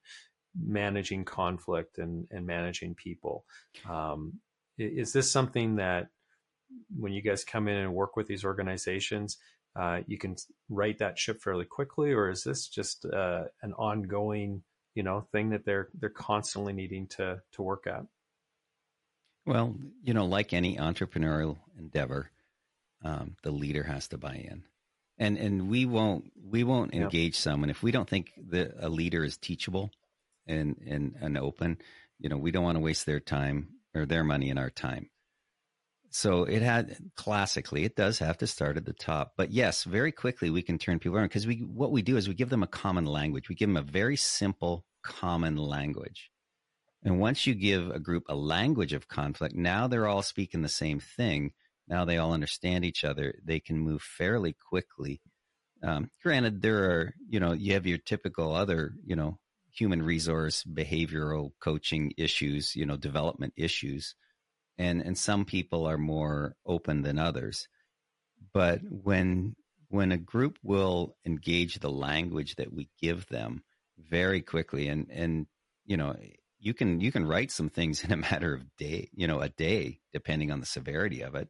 managing 0.59 1.23
conflict 1.23 1.97
and, 1.99 2.27
and 2.31 2.47
managing 2.47 2.95
people? 2.95 3.45
Um, 3.87 4.39
is 4.77 5.13
this 5.13 5.29
something 5.31 5.75
that 5.75 6.07
when 6.97 7.13
you 7.13 7.21
guys 7.21 7.43
come 7.43 7.67
in 7.67 7.77
and 7.77 7.93
work 7.93 8.15
with 8.15 8.27
these 8.27 8.43
organizations, 8.43 9.37
uh, 9.75 9.99
you 10.07 10.17
can 10.17 10.35
right 10.69 10.97
that 10.97 11.19
ship 11.19 11.41
fairly 11.41 11.65
quickly, 11.65 12.11
or 12.11 12.29
is 12.29 12.43
this 12.43 12.67
just 12.67 13.05
uh, 13.05 13.43
an 13.61 13.73
ongoing, 13.73 14.63
you 14.95 15.03
know, 15.03 15.27
thing 15.31 15.49
that 15.49 15.65
they're 15.65 15.89
they're 15.99 16.09
constantly 16.09 16.73
needing 16.73 17.07
to 17.07 17.41
to 17.53 17.61
work 17.61 17.85
at? 17.87 18.05
Well, 19.45 19.75
you 20.03 20.13
know, 20.13 20.25
like 20.25 20.53
any 20.53 20.77
entrepreneurial 20.77 21.57
endeavor, 21.77 22.31
um, 23.03 23.35
the 23.43 23.51
leader 23.51 23.83
has 23.83 24.07
to 24.09 24.17
buy 24.17 24.35
in, 24.35 24.63
and 25.19 25.37
and 25.37 25.69
we 25.69 25.85
won't 25.85 26.31
we 26.43 26.63
won't 26.63 26.95
engage 26.95 27.37
someone 27.37 27.69
if 27.69 27.83
we 27.83 27.91
don't 27.91 28.09
think 28.09 28.31
that 28.49 28.73
a 28.79 28.89
leader 28.89 29.23
is 29.23 29.37
teachable 29.37 29.91
and 30.47 30.77
and 30.87 31.15
and 31.21 31.37
open. 31.37 31.77
You 32.19 32.29
know, 32.29 32.37
we 32.37 32.51
don't 32.51 32.63
want 32.63 32.77
to 32.77 32.83
waste 32.83 33.05
their 33.05 33.19
time 33.19 33.69
or 33.93 34.05
their 34.05 34.23
money 34.23 34.49
and 34.49 34.57
our 34.57 34.71
time. 34.71 35.09
So 36.09 36.45
it 36.45 36.61
had 36.61 36.97
classically 37.15 37.83
it 37.83 37.95
does 37.95 38.19
have 38.19 38.37
to 38.39 38.47
start 38.47 38.77
at 38.77 38.85
the 38.85 38.93
top. 38.93 39.33
But 39.37 39.51
yes 39.51 39.83
very 39.83 40.11
quickly 40.11 40.49
we 40.49 40.61
can 40.61 40.77
turn 40.79 40.97
people 40.97 41.17
around 41.17 41.27
because 41.27 41.45
we 41.45 41.57
what 41.57 41.91
we 41.91 42.01
do 42.01 42.17
is 42.17 42.27
we 42.27 42.33
give 42.33 42.49
them 42.49 42.63
a 42.63 42.67
common 42.67 43.05
language. 43.05 43.49
We 43.49 43.55
give 43.55 43.69
them 43.69 43.77
a 43.77 43.81
very 43.81 44.15
simple 44.15 44.85
common 45.03 45.57
language 45.57 46.31
and 47.05 47.19
once 47.19 47.45
you 47.45 47.53
give 47.53 47.89
a 47.91 47.99
group 47.99 48.23
a 48.27 48.35
language 48.35 48.91
of 48.91 49.07
conflict 49.07 49.55
now 49.55 49.87
they're 49.87 50.07
all 50.07 50.23
speaking 50.23 50.61
the 50.61 50.69
same 50.69 50.99
thing. 50.99 51.51
Now 51.87 52.03
they 52.03 52.17
all 52.17 52.33
understand 52.33 52.83
each 52.83 53.03
other. 53.03 53.35
They 53.43 53.59
can 53.59 53.77
move 53.77 54.01
fairly 54.01 54.55
quickly. 54.69 55.21
Um, 55.83 56.09
granted 56.23 56.61
there 56.61 56.83
are 56.85 57.13
you 57.29 57.39
know 57.39 57.53
you 57.53 57.73
have 57.73 57.85
your 57.85 57.99
typical 57.99 58.53
other 58.53 58.93
you 59.05 59.15
know 59.15 59.37
human 59.71 60.01
resource 60.01 60.63
behavioral 60.63 61.51
coaching 61.59 62.13
issues 62.17 62.75
you 62.75 62.85
know 62.85 62.97
development 62.97 63.53
issues. 63.55 64.15
And 64.77 65.01
and 65.01 65.17
some 65.17 65.45
people 65.45 65.85
are 65.85 65.97
more 65.97 66.55
open 66.65 67.03
than 67.03 67.19
others. 67.19 67.67
But 68.53 68.81
when 68.89 69.55
when 69.89 70.11
a 70.11 70.17
group 70.17 70.57
will 70.63 71.15
engage 71.25 71.79
the 71.79 71.91
language 71.91 72.55
that 72.55 72.73
we 72.73 72.89
give 72.99 73.27
them 73.27 73.63
very 73.97 74.41
quickly 74.41 74.87
and 74.87 75.07
and 75.11 75.45
you 75.85 75.97
know 75.97 76.15
you 76.65 76.73
can 76.73 76.99
you 76.99 77.11
can 77.11 77.25
write 77.25 77.51
some 77.51 77.69
things 77.69 78.03
in 78.03 78.11
a 78.11 78.17
matter 78.17 78.53
of 78.53 78.75
day 78.75 79.09
you 79.13 79.27
know 79.27 79.39
a 79.39 79.49
day 79.49 79.99
depending 80.11 80.51
on 80.51 80.59
the 80.59 80.65
severity 80.65 81.21
of 81.21 81.35
it. 81.35 81.47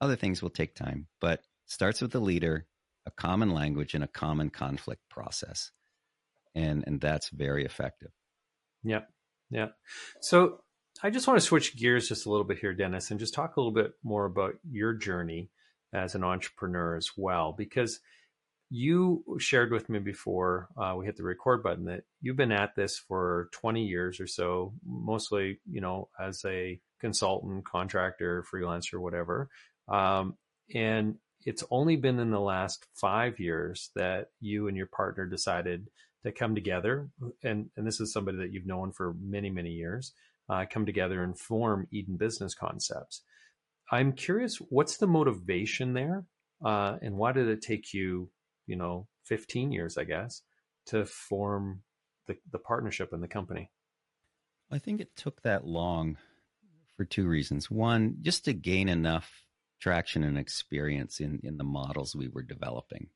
Other 0.00 0.16
things 0.16 0.42
will 0.42 0.50
take 0.50 0.74
time 0.74 1.06
but 1.20 1.40
starts 1.66 2.00
with 2.00 2.10
the 2.10 2.20
leader 2.20 2.66
a 3.06 3.10
common 3.12 3.50
language 3.50 3.94
and 3.94 4.02
a 4.02 4.08
common 4.08 4.50
conflict 4.50 5.02
process. 5.08 5.70
And 6.54 6.82
and 6.86 7.00
that's 7.00 7.28
very 7.28 7.64
effective. 7.64 8.10
Yeah 8.82 9.02
yeah 9.50 9.68
so 10.20 10.60
I 11.02 11.10
just 11.10 11.28
want 11.28 11.38
to 11.38 11.46
switch 11.46 11.76
gears 11.76 12.08
just 12.08 12.24
a 12.24 12.30
little 12.30 12.44
bit 12.44 12.58
here, 12.58 12.72
Dennis, 12.72 13.10
and 13.10 13.20
just 13.20 13.34
talk 13.34 13.56
a 13.56 13.60
little 13.60 13.72
bit 13.72 13.92
more 14.02 14.24
about 14.24 14.54
your 14.68 14.94
journey 14.94 15.50
as 15.92 16.14
an 16.14 16.24
entrepreneur 16.24 16.96
as 16.96 17.10
well, 17.16 17.52
because 17.52 18.00
you 18.70 19.24
shared 19.38 19.70
with 19.70 19.88
me 19.88 19.98
before 19.98 20.68
uh, 20.76 20.94
we 20.96 21.06
hit 21.06 21.16
the 21.16 21.22
record 21.22 21.62
button 21.62 21.84
that 21.84 22.02
you've 22.20 22.36
been 22.36 22.52
at 22.52 22.74
this 22.74 22.98
for 22.98 23.48
20 23.52 23.84
years 23.84 24.20
or 24.20 24.26
so, 24.26 24.74
mostly, 24.84 25.60
you 25.70 25.80
know, 25.80 26.08
as 26.20 26.44
a 26.44 26.80
consultant, 27.00 27.64
contractor, 27.64 28.44
freelancer, 28.52 28.98
whatever. 28.98 29.48
Um, 29.88 30.36
and 30.74 31.16
it's 31.44 31.62
only 31.70 31.96
been 31.96 32.18
in 32.18 32.30
the 32.30 32.40
last 32.40 32.86
five 32.94 33.38
years 33.38 33.90
that 33.94 34.30
you 34.40 34.66
and 34.66 34.76
your 34.76 34.88
partner 34.88 35.26
decided 35.26 35.88
to 36.24 36.32
come 36.32 36.56
together. 36.56 37.08
And, 37.44 37.70
and 37.76 37.86
this 37.86 38.00
is 38.00 38.12
somebody 38.12 38.38
that 38.38 38.52
you've 38.52 38.66
known 38.66 38.92
for 38.92 39.14
many, 39.20 39.48
many 39.48 39.70
years 39.70 40.12
uh, 40.48 40.64
come 40.68 40.86
together 40.86 41.22
and 41.22 41.38
form 41.38 41.86
Eden 41.92 42.16
Business 42.16 42.54
Concepts. 42.54 43.22
I'm 43.90 44.12
curious, 44.12 44.56
what's 44.56 44.96
the 44.96 45.06
motivation 45.06 45.94
there, 45.94 46.24
uh, 46.64 46.96
and 47.00 47.16
why 47.16 47.32
did 47.32 47.48
it 47.48 47.62
take 47.62 47.94
you, 47.94 48.30
you 48.66 48.76
know, 48.76 49.06
15 49.24 49.72
years, 49.72 49.98
I 49.98 50.04
guess, 50.04 50.42
to 50.86 51.04
form 51.04 51.82
the, 52.26 52.36
the 52.50 52.58
partnership 52.58 53.12
and 53.12 53.22
the 53.22 53.28
company? 53.28 53.70
I 54.70 54.78
think 54.78 55.00
it 55.00 55.14
took 55.16 55.42
that 55.42 55.66
long 55.66 56.16
for 56.96 57.04
two 57.04 57.26
reasons. 57.26 57.70
One, 57.70 58.16
just 58.22 58.44
to 58.46 58.52
gain 58.52 58.88
enough 58.88 59.30
traction 59.80 60.24
and 60.24 60.38
experience 60.38 61.20
in 61.20 61.38
in 61.42 61.58
the 61.58 61.64
models 61.64 62.16
we 62.16 62.28
were 62.28 62.42
developing 62.42 63.08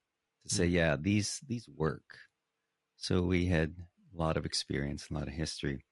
to 0.47 0.55
say, 0.55 0.67
mm-hmm. 0.67 0.75
yeah, 0.75 0.97
these 1.01 1.41
these 1.49 1.69
work. 1.69 2.19
So 2.97 3.23
we 3.23 3.47
had 3.47 3.75
a 4.15 4.19
lot 4.19 4.37
of 4.37 4.45
experience, 4.45 5.09
a 5.11 5.15
lot 5.15 5.27
of 5.27 5.33
history 5.33 5.85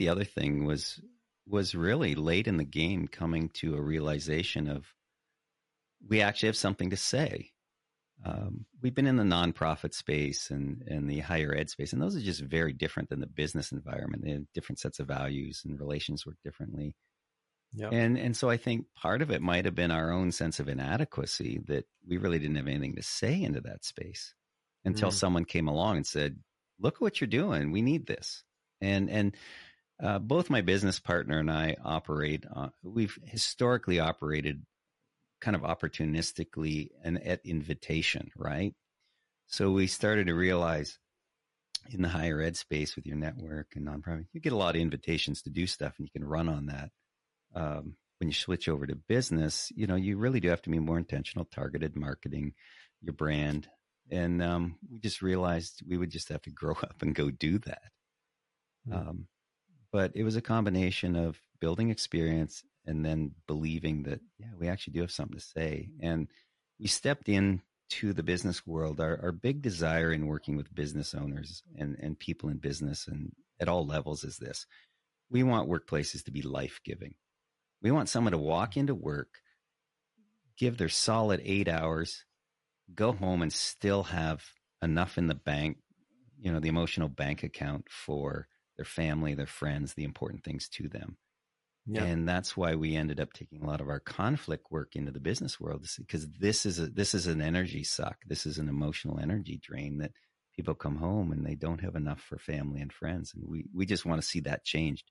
the 0.00 0.08
other 0.08 0.24
thing 0.24 0.64
was 0.64 0.98
was 1.46 1.74
really 1.74 2.14
late 2.14 2.48
in 2.48 2.56
the 2.56 2.64
game 2.64 3.06
coming 3.06 3.50
to 3.50 3.74
a 3.74 3.80
realization 3.82 4.66
of 4.66 4.86
we 6.08 6.22
actually 6.22 6.46
have 6.46 6.56
something 6.56 6.88
to 6.88 6.96
say. 6.96 7.50
Um, 8.24 8.66
we've 8.82 8.94
been 8.94 9.06
in 9.06 9.16
the 9.16 9.22
nonprofit 9.22 9.94
space 9.94 10.50
and, 10.50 10.82
and 10.86 11.08
the 11.08 11.20
higher 11.20 11.54
ed 11.54 11.70
space, 11.70 11.92
and 11.92 12.02
those 12.02 12.16
are 12.16 12.20
just 12.20 12.42
very 12.42 12.72
different 12.72 13.08
than 13.08 13.20
the 13.20 13.26
business 13.26 13.72
environment. 13.72 14.24
They 14.24 14.32
have 14.32 14.52
different 14.54 14.78
sets 14.78 15.00
of 15.00 15.08
values 15.08 15.62
and 15.64 15.78
relations 15.80 16.26
work 16.26 16.36
differently. 16.44 16.94
Yep. 17.74 17.92
And 17.92 18.18
and 18.18 18.36
so 18.36 18.50
I 18.50 18.56
think 18.56 18.86
part 18.96 19.22
of 19.22 19.30
it 19.30 19.40
might 19.40 19.64
have 19.64 19.76
been 19.76 19.92
our 19.92 20.10
own 20.10 20.32
sense 20.32 20.58
of 20.58 20.68
inadequacy 20.68 21.60
that 21.68 21.84
we 22.06 22.18
really 22.18 22.38
didn't 22.38 22.56
have 22.56 22.66
anything 22.66 22.96
to 22.96 23.02
say 23.02 23.40
into 23.40 23.60
that 23.62 23.84
space 23.84 24.34
until 24.84 25.10
mm. 25.10 25.14
someone 25.14 25.44
came 25.44 25.68
along 25.68 25.96
and 25.98 26.06
said, 26.06 26.36
"Look 26.80 27.00
what 27.00 27.20
you're 27.20 27.28
doing. 27.28 27.70
We 27.70 27.80
need 27.80 28.06
this." 28.06 28.42
And 28.80 29.08
and 29.08 29.36
uh, 30.02 30.18
both 30.18 30.50
my 30.50 30.62
business 30.62 30.98
partner 30.98 31.38
and 31.38 31.50
I 31.50 31.76
operate. 31.84 32.44
Uh, 32.52 32.70
we've 32.82 33.16
historically 33.24 34.00
operated 34.00 34.62
kind 35.40 35.56
of 35.56 35.62
opportunistically 35.62 36.88
and 37.02 37.24
at 37.26 37.44
invitation, 37.44 38.30
right? 38.36 38.74
So 39.46 39.70
we 39.70 39.86
started 39.86 40.26
to 40.28 40.34
realize 40.34 40.98
in 41.90 42.02
the 42.02 42.08
higher 42.08 42.40
ed 42.40 42.56
space 42.56 42.94
with 42.94 43.06
your 43.06 43.16
network 43.16 43.68
and 43.74 43.86
nonprofit, 43.86 44.26
you 44.32 44.40
get 44.40 44.52
a 44.52 44.56
lot 44.56 44.76
of 44.76 44.80
invitations 44.80 45.42
to 45.42 45.50
do 45.50 45.66
stuff, 45.66 45.94
and 45.98 46.06
you 46.06 46.10
can 46.20 46.28
run 46.28 46.48
on 46.48 46.66
that 46.66 46.90
um, 47.54 47.96
when 48.18 48.28
you 48.28 48.34
switch 48.34 48.68
over 48.68 48.86
to 48.86 48.94
business, 48.94 49.72
you 49.74 49.86
know, 49.86 49.96
you 49.96 50.18
really 50.18 50.40
do 50.40 50.48
have 50.48 50.62
to 50.62 50.70
be 50.70 50.78
more 50.78 50.98
intentional, 50.98 51.46
targeted 51.46 51.96
marketing, 51.96 52.52
your 53.00 53.14
brand. 53.14 53.66
And 54.10 54.42
um, 54.42 54.76
we 54.90 54.98
just 54.98 55.22
realized 55.22 55.82
we 55.88 55.96
would 55.96 56.10
just 56.10 56.28
have 56.28 56.42
to 56.42 56.50
grow 56.54 56.74
up 56.74 56.96
and 57.00 57.14
go 57.14 57.30
do 57.30 57.58
that. 57.60 57.82
Mm-hmm. 58.88 59.08
Um, 59.08 59.26
but 59.92 60.12
it 60.14 60.22
was 60.22 60.36
a 60.36 60.42
combination 60.42 61.16
of 61.16 61.40
building 61.60 61.90
experience 61.90 62.62
and 62.90 63.04
then 63.04 63.30
believing 63.46 64.02
that, 64.02 64.20
yeah, 64.38 64.48
we 64.58 64.68
actually 64.68 64.94
do 64.94 65.00
have 65.00 65.12
something 65.12 65.38
to 65.38 65.44
say. 65.44 65.90
And 66.00 66.28
we 66.78 66.88
stepped 66.88 67.28
in 67.28 67.62
to 67.90 68.12
the 68.12 68.24
business 68.24 68.66
world. 68.66 69.00
Our, 69.00 69.18
our 69.22 69.32
big 69.32 69.62
desire 69.62 70.12
in 70.12 70.26
working 70.26 70.56
with 70.56 70.74
business 70.74 71.14
owners 71.14 71.62
and, 71.78 71.96
and 72.00 72.18
people 72.18 72.48
in 72.48 72.58
business 72.58 73.06
and 73.06 73.32
at 73.60 73.68
all 73.68 73.86
levels 73.86 74.24
is 74.24 74.38
this. 74.38 74.66
We 75.30 75.44
want 75.44 75.70
workplaces 75.70 76.24
to 76.24 76.32
be 76.32 76.42
life 76.42 76.80
giving. 76.84 77.14
We 77.80 77.92
want 77.92 78.08
someone 78.08 78.32
to 78.32 78.38
walk 78.38 78.76
into 78.76 78.94
work, 78.94 79.38
give 80.58 80.76
their 80.76 80.88
solid 80.88 81.40
eight 81.44 81.68
hours, 81.68 82.24
go 82.92 83.12
home 83.12 83.40
and 83.40 83.52
still 83.52 84.02
have 84.02 84.44
enough 84.82 85.16
in 85.16 85.28
the 85.28 85.34
bank, 85.34 85.78
you 86.40 86.50
know, 86.50 86.58
the 86.58 86.68
emotional 86.68 87.08
bank 87.08 87.44
account 87.44 87.86
for 87.88 88.48
their 88.76 88.84
family, 88.84 89.34
their 89.34 89.46
friends, 89.46 89.94
the 89.94 90.04
important 90.04 90.42
things 90.42 90.68
to 90.70 90.88
them. 90.88 91.16
And 92.04 92.28
that's 92.28 92.56
why 92.56 92.74
we 92.74 92.94
ended 92.94 93.20
up 93.20 93.32
taking 93.32 93.62
a 93.62 93.66
lot 93.66 93.80
of 93.80 93.88
our 93.88 94.00
conflict 94.00 94.66
work 94.70 94.96
into 94.96 95.12
the 95.12 95.20
business 95.20 95.58
world 95.58 95.86
because 95.98 96.28
this 96.38 96.66
is 96.66 96.78
a 96.78 96.86
this 96.86 97.14
is 97.14 97.26
an 97.26 97.40
energy 97.40 97.84
suck. 97.84 98.18
This 98.26 98.46
is 98.46 98.58
an 98.58 98.68
emotional 98.68 99.18
energy 99.18 99.58
drain 99.62 99.98
that 99.98 100.12
people 100.54 100.74
come 100.74 100.96
home 100.96 101.32
and 101.32 101.44
they 101.44 101.54
don't 101.54 101.80
have 101.80 101.96
enough 101.96 102.20
for 102.20 102.38
family 102.38 102.80
and 102.80 102.92
friends. 102.92 103.32
And 103.34 103.44
we, 103.48 103.64
we 103.74 103.86
just 103.86 104.04
want 104.04 104.20
to 104.20 104.26
see 104.26 104.40
that 104.40 104.64
changed 104.64 105.10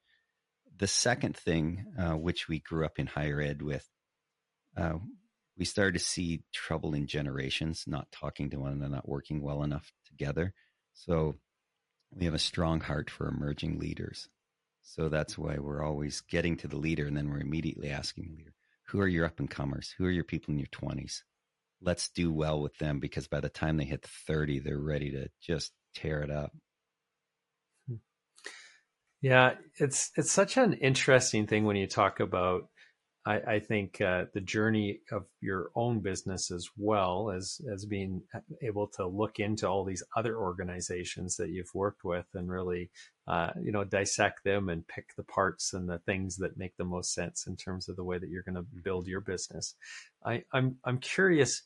the 0.79 0.87
second 0.87 1.37
thing, 1.37 1.85
uh, 1.99 2.13
which 2.13 2.47
we 2.47 2.59
grew 2.59 2.85
up 2.85 2.97
in 2.97 3.05
higher 3.05 3.41
ed 3.41 3.61
with, 3.61 3.87
uh, 4.77 4.93
we 5.57 5.65
started 5.65 5.99
to 5.99 6.03
see 6.03 6.41
trouble 6.53 6.93
in 6.93 7.05
generations, 7.05 7.83
not 7.85 8.11
talking 8.11 8.49
to 8.49 8.57
one 8.57 8.71
another, 8.71 8.95
not 8.95 9.09
working 9.09 9.41
well 9.41 9.61
enough 9.61 9.91
together. 10.07 10.53
So 10.93 11.35
we 12.11 12.25
have 12.25 12.33
a 12.33 12.39
strong 12.39 12.79
heart 12.79 13.09
for 13.09 13.27
emerging 13.27 13.77
leaders. 13.77 14.29
So 14.81 15.09
that's 15.09 15.37
why 15.37 15.57
we're 15.59 15.83
always 15.83 16.21
getting 16.21 16.57
to 16.57 16.67
the 16.67 16.77
leader 16.77 17.05
and 17.05 17.15
then 17.15 17.29
we're 17.29 17.39
immediately 17.39 17.89
asking 17.89 18.25
the 18.25 18.37
leader, 18.37 18.53
who 18.87 18.99
are 18.99 19.07
your 19.07 19.25
up 19.25 19.39
and 19.39 19.49
comers? 19.49 19.93
Who 19.97 20.05
are 20.05 20.11
your 20.11 20.23
people 20.23 20.53
in 20.53 20.59
your 20.59 20.67
20s? 20.67 21.21
Let's 21.81 22.09
do 22.09 22.33
well 22.33 22.61
with 22.61 22.77
them 22.77 22.99
because 22.99 23.27
by 23.27 23.39
the 23.39 23.49
time 23.49 23.77
they 23.77 23.85
hit 23.85 24.05
30, 24.05 24.59
they're 24.59 24.79
ready 24.79 25.11
to 25.11 25.29
just 25.41 25.71
tear 25.93 26.21
it 26.21 26.31
up. 26.31 26.51
Hmm. 27.87 27.95
Yeah, 29.21 29.55
it's 29.77 30.11
it's 30.15 30.31
such 30.31 30.57
an 30.57 30.73
interesting 30.73 31.47
thing 31.47 31.65
when 31.65 31.75
you 31.75 31.87
talk 31.87 32.19
about. 32.19 32.67
I, 33.25 33.35
I 33.55 33.59
think 33.59 33.99
uh, 34.01 34.25
the 34.33 34.41
journey 34.41 35.01
of 35.11 35.25
your 35.41 35.71
own 35.75 35.99
business 35.99 36.51
as 36.51 36.67
well 36.77 37.31
as 37.31 37.59
as 37.71 37.85
being 37.85 38.23
able 38.61 38.87
to 38.95 39.05
look 39.05 39.39
into 39.39 39.67
all 39.67 39.83
these 39.83 40.03
other 40.15 40.37
organizations 40.37 41.35
that 41.37 41.49
you've 41.49 41.73
worked 41.73 42.03
with 42.03 42.25
and 42.33 42.49
really, 42.49 42.89
uh, 43.27 43.51
you 43.61 43.71
know, 43.71 43.83
dissect 43.83 44.43
them 44.43 44.69
and 44.69 44.87
pick 44.87 45.15
the 45.15 45.23
parts 45.23 45.73
and 45.73 45.89
the 45.89 45.99
things 45.99 46.37
that 46.37 46.57
make 46.57 46.77
the 46.77 46.85
most 46.85 47.13
sense 47.13 47.45
in 47.45 47.55
terms 47.55 47.89
of 47.89 47.95
the 47.95 48.03
way 48.03 48.17
that 48.17 48.29
you're 48.29 48.43
going 48.43 48.55
to 48.55 48.65
build 48.83 49.07
your 49.07 49.21
business. 49.21 49.75
I, 50.25 50.43
I'm 50.53 50.77
I'm 50.85 50.99
curious 50.99 51.63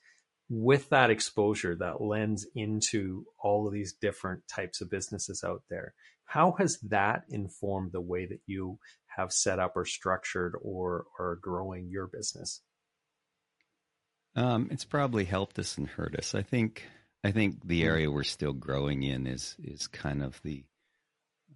with 0.50 0.90
that 0.90 1.10
exposure 1.10 1.76
that 1.76 2.02
lends 2.02 2.46
into 2.56 3.26
all 3.40 3.68
of 3.68 3.74
these 3.74 3.94
different 3.94 4.48
types 4.48 4.82
of 4.82 4.90
businesses 4.90 5.44
out 5.44 5.64
there 5.70 5.94
how 6.26 6.54
has 6.54 6.80
that 6.80 7.24
informed 7.30 7.92
the 7.92 8.02
way 8.02 8.26
that 8.26 8.40
you 8.48 8.80
have 9.16 9.32
set 9.32 9.60
up 9.60 9.74
or 9.76 9.86
structured 9.86 10.56
or 10.62 11.06
are 11.20 11.38
growing 11.42 11.90
your 11.90 12.08
business? 12.08 12.62
Um, 14.36 14.70
it's 14.72 14.86
probably 14.86 15.26
helped 15.26 15.60
us 15.60 15.78
and 15.78 15.88
hurt 15.88 16.16
us. 16.16 16.36
I 16.36 16.42
think. 16.42 16.84
I 17.26 17.32
think 17.32 17.66
the 17.66 17.82
hmm. 17.82 17.88
area 17.88 18.12
we're 18.12 18.24
still 18.24 18.54
growing 18.54 19.04
in 19.04 19.28
is 19.28 19.56
is 19.64 19.88
kind 19.88 20.22
of 20.22 20.42
the 20.44 20.64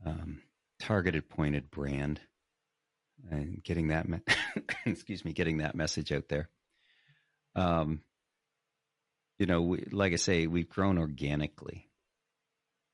um, 0.06 0.42
targeted, 0.80 1.30
pointed 1.30 1.70
brand, 1.70 2.22
and 3.30 3.62
getting 3.64 3.90
that 3.90 4.08
me- 4.08 4.22
excuse 4.86 5.26
me, 5.26 5.34
getting 5.34 5.58
that 5.58 5.76
message 5.76 6.12
out 6.12 6.30
there. 6.30 6.50
Um, 7.56 8.02
you 9.40 9.46
know, 9.46 9.62
we, 9.62 9.88
like 9.92 10.14
I 10.14 10.18
say, 10.18 10.48
we've 10.48 10.70
grown 10.70 10.98
organically 10.98 11.88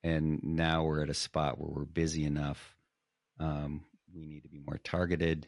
and 0.03 0.43
now 0.43 0.83
we're 0.83 1.01
at 1.01 1.09
a 1.09 1.13
spot 1.13 1.59
where 1.59 1.69
we're 1.69 1.85
busy 1.85 2.25
enough. 2.25 2.75
Um, 3.39 3.85
we 4.13 4.25
need 4.25 4.43
to 4.43 4.49
be 4.49 4.59
more 4.59 4.79
targeted. 4.83 5.47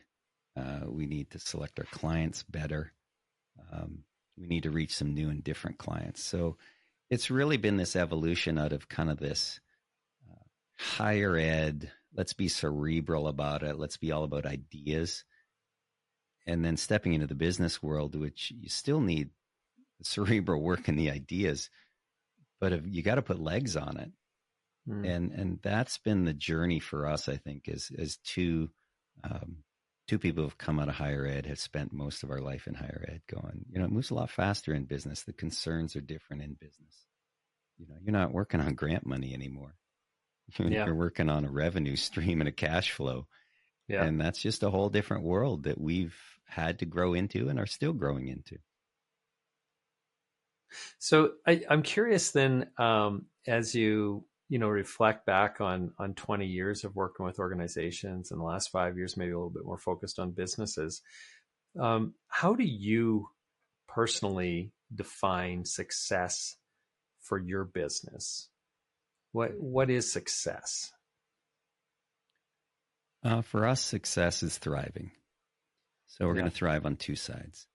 Uh, 0.58 0.82
we 0.88 1.06
need 1.06 1.32
to 1.32 1.40
select 1.40 1.80
our 1.80 1.86
clients 1.86 2.44
better. 2.44 2.94
Um, 3.72 4.04
we 4.38 4.48
need 4.48 4.64
to 4.64 4.72
reach 4.72 4.96
some 4.96 5.14
new 5.14 5.30
and 5.30 5.44
different 5.44 5.78
clients. 5.78 6.24
So 6.24 6.58
it's 7.10 7.32
really 7.32 7.58
been 7.58 7.78
this 7.78 7.96
evolution 7.96 8.58
out 8.58 8.74
of 8.74 8.90
kind 8.90 9.10
of 9.10 9.18
this 9.18 9.60
uh, 10.30 10.44
higher 10.78 11.38
ed. 11.38 11.92
Let's 12.14 12.34
be 12.34 12.48
cerebral 12.48 13.28
about 13.28 13.64
it. 13.64 13.78
Let's 13.78 13.98
be 13.98 14.12
all 14.12 14.24
about 14.24 14.46
ideas. 14.46 15.24
And 16.48 16.64
then 16.64 16.78
stepping 16.78 17.14
into 17.14 17.28
the 17.28 17.36
business 17.36 17.82
world, 17.82 18.16
which 18.16 18.52
you 18.56 18.70
still 18.70 19.02
need 19.02 19.30
cerebral 20.02 20.62
work 20.62 20.88
and 20.88 20.98
the 20.98 21.12
ideas, 21.12 21.70
but 22.60 22.74
if 22.74 22.82
you 22.86 23.02
got 23.02 23.16
to 23.16 23.22
put 23.22 23.40
legs 23.40 23.76
on 23.76 23.98
it. 23.98 24.12
Mm. 24.88 25.10
And 25.10 25.32
and 25.32 25.60
that's 25.64 25.98
been 25.98 26.26
the 26.26 26.34
journey 26.34 26.80
for 26.80 27.08
us, 27.08 27.28
I 27.28 27.38
think, 27.38 27.64
is 27.68 27.92
as 27.98 28.18
two 28.18 28.70
um, 29.24 29.58
two 30.08 30.20
people 30.20 30.44
who've 30.44 30.58
come 30.58 30.80
out 30.80 30.90
of 30.90 30.96
higher 30.96 31.26
ed 31.26 31.46
have 31.48 31.60
spent 31.60 31.92
most 31.92 32.24
of 32.24 32.30
our 32.30 32.42
life 32.42 32.68
in 32.68 32.76
higher 32.76 33.04
ed 33.08 33.22
going, 33.28 33.66
you 33.72 33.80
know, 33.80 33.86
it 33.86 33.92
moves 33.92 34.12
a 34.12 34.14
lot 34.14 34.30
faster 34.30 34.74
in 34.74 34.86
business. 34.86 35.24
The 35.24 35.34
concerns 35.34 35.96
are 35.96 36.02
different 36.02 36.44
in 36.44 36.54
business. 36.54 37.06
You 37.78 37.88
know, 37.88 37.96
you're 38.04 38.14
not 38.14 38.32
working 38.32 38.62
on 38.62 38.76
grant 38.76 39.06
money 39.06 39.34
anymore. 39.34 39.76
You're, 40.60 40.70
yeah. 40.70 40.86
you're 40.86 40.94
working 40.94 41.28
on 41.28 41.44
a 41.44 41.50
revenue 41.50 41.96
stream 41.96 42.40
and 42.40 42.48
a 42.48 42.52
cash 42.52 42.92
flow. 42.92 43.26
Yeah. 43.88 44.04
And 44.04 44.22
that's 44.22 44.40
just 44.40 44.62
a 44.62 44.70
whole 44.70 44.90
different 44.90 45.24
world 45.24 45.64
that 45.64 45.82
we've 45.82 46.16
had 46.48 46.80
to 46.80 46.86
grow 46.86 47.16
into 47.16 47.50
and 47.50 47.58
are 47.58 47.66
still 47.66 47.94
growing 47.94 48.28
into. 48.28 48.60
So 51.00 51.32
I, 51.48 51.64
am 51.68 51.82
curious 51.82 52.30
then, 52.30 52.68
um, 52.78 53.26
as 53.48 53.74
you 53.74 54.26
you 54.50 54.60
know 54.60 54.68
reflect 54.68 55.26
back 55.26 55.60
on 55.60 55.92
on 55.98 56.14
20 56.14 56.46
years 56.46 56.84
of 56.84 56.96
working 56.96 57.26
with 57.26 57.40
organizations 57.40 58.32
and 58.32 58.40
the 58.40 58.46
last 58.46 58.70
five 58.70 58.98
years 58.98 59.18
maybe 59.18 59.32
a 59.32 59.36
little 59.36 59.50
bit 59.50 59.66
more 59.66 59.78
focused 59.78 60.20
on 60.20 60.32
businesses 60.32 61.02
um, 61.80 62.14
how 62.28 62.56
do 62.56 62.64
you 62.64 63.28
personally 63.88 64.72
define 64.94 65.66
success 65.66 66.58
for 67.22 67.38
your 67.38 67.66
business? 67.66 68.50
What 69.32 69.60
what 69.60 69.90
is 69.90 70.12
success? 70.12 70.92
Uh, 73.24 73.42
for 73.42 73.66
us 73.66 73.82
success 73.82 74.44
is 74.44 74.58
thriving. 74.58 75.12
So 76.08 76.26
we're 76.26 76.36
yeah. 76.36 76.42
going 76.42 76.52
to 76.52 76.58
thrive 76.58 76.86
on 76.86 76.96
two 76.96 77.16
sides 77.16 77.68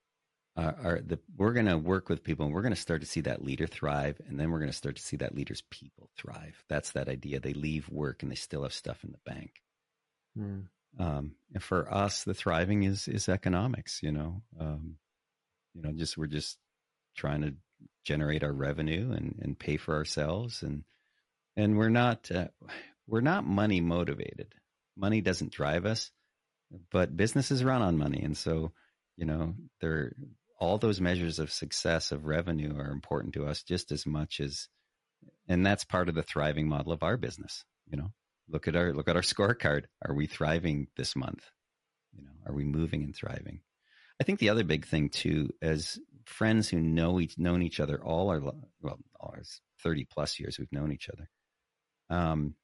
uh, 0.56 0.72
are 0.82 1.00
the 1.00 1.18
we're 1.36 1.52
going 1.52 1.66
to 1.66 1.78
work 1.78 2.08
with 2.08 2.24
people 2.24 2.44
and 2.46 2.54
we're 2.54 2.62
going 2.62 2.74
to 2.74 2.80
start 2.80 3.00
to 3.00 3.06
see 3.06 3.20
that 3.20 3.44
leader 3.44 3.66
thrive 3.66 4.20
and 4.28 4.38
then 4.38 4.50
we're 4.50 4.58
going 4.58 4.70
to 4.70 4.76
start 4.76 4.96
to 4.96 5.02
see 5.02 5.16
that 5.16 5.34
leader's 5.34 5.62
people 5.70 6.10
thrive. 6.16 6.62
That's 6.68 6.92
that 6.92 7.08
idea. 7.08 7.40
They 7.40 7.52
leave 7.52 7.88
work 7.88 8.22
and 8.22 8.30
they 8.30 8.36
still 8.36 8.64
have 8.64 8.72
stuff 8.72 9.04
in 9.04 9.12
the 9.12 9.30
bank. 9.30 9.62
Mm. 10.38 10.66
um, 11.00 11.32
and 11.52 11.62
for 11.62 11.92
us 11.92 12.22
the 12.22 12.34
thriving 12.34 12.84
is 12.84 13.08
is 13.08 13.28
economics 13.28 14.00
you 14.00 14.12
know? 14.12 14.42
Um, 14.58 14.96
you 15.74 15.82
know 15.82 15.92
just 15.92 16.16
we're 16.16 16.26
just 16.26 16.56
trying 17.16 17.42
to 17.42 17.54
generate 18.04 18.44
our 18.44 18.52
revenue 18.52 19.10
and 19.12 19.38
and 19.42 19.58
pay 19.58 19.76
for 19.76 19.94
ourselves 19.94 20.62
and 20.62 20.84
and 21.56 21.76
we're 21.76 21.88
not 21.88 22.30
uh, 22.30 22.48
we're 23.06 23.20
not 23.20 23.44
money 23.44 23.80
motivated. 23.80 24.54
Money 24.96 25.20
doesn't 25.20 25.52
drive 25.52 25.86
us 25.86 26.10
but 26.90 27.16
businesses 27.16 27.64
run 27.64 27.82
on 27.82 27.98
money. 27.98 28.22
And 28.22 28.36
so 28.36 28.72
you 29.16 29.26
know 29.26 29.54
they're 29.80 30.14
all 30.61 30.79
those 30.79 31.01
measures 31.01 31.38
of 31.38 31.51
success 31.51 32.12
of 32.12 32.27
revenue 32.27 32.77
are 32.79 32.90
important 32.92 33.35
to 33.35 33.46
us 33.46 33.62
just 33.62 33.92
as 33.92 34.07
much 34.07 34.40
as 34.40 34.68
and 35.49 35.66
that's 35.66 35.85
part 35.85 36.09
of 36.09 36.14
the 36.14 36.23
thriving 36.23 36.68
model 36.68 36.92
of 36.92 37.03
our 37.03 37.16
business 37.16 37.64
you 37.90 37.96
know 37.96 38.12
look 38.49 38.68
at 38.68 38.77
our 38.77 38.92
look 38.92 39.09
at 39.09 39.16
our 39.16 39.23
scorecard 39.33 39.85
are 40.07 40.14
we 40.14 40.27
thriving 40.27 40.87
this 40.96 41.16
month 41.16 41.44
You 42.12 42.25
know, 42.25 42.33
are 42.46 42.55
we 42.55 42.64
moving 42.64 43.03
and 43.03 43.14
thriving? 43.14 43.61
I 44.20 44.25
think 44.25 44.38
the 44.38 44.51
other 44.51 44.64
big 44.64 44.87
thing 44.87 45.09
too, 45.09 45.51
as 45.62 45.99
friends 46.25 46.68
who 46.68 46.79
know 46.81 47.20
each 47.20 47.38
known 47.38 47.62
each 47.62 47.81
other 47.81 48.03
all 48.03 48.29
our 48.31 48.40
well, 48.40 48.99
all 49.18 49.35
our 49.35 49.42
thirty 49.83 50.05
plus 50.05 50.38
years 50.38 50.59
we've 50.59 50.73
known 50.73 50.92
each 50.92 51.09
other. 51.09 51.31
Um, 52.11 52.55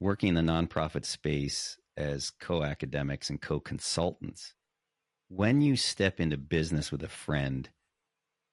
working 0.00 0.36
in 0.36 0.46
the 0.46 0.52
nonprofit 0.52 1.04
space 1.04 1.78
as 1.96 2.30
co-academics 2.30 3.30
and 3.30 3.40
co-consultants, 3.40 4.54
when 5.34 5.60
you 5.60 5.76
step 5.76 6.20
into 6.20 6.36
business 6.36 6.92
with 6.92 7.02
a 7.02 7.08
friend, 7.08 7.68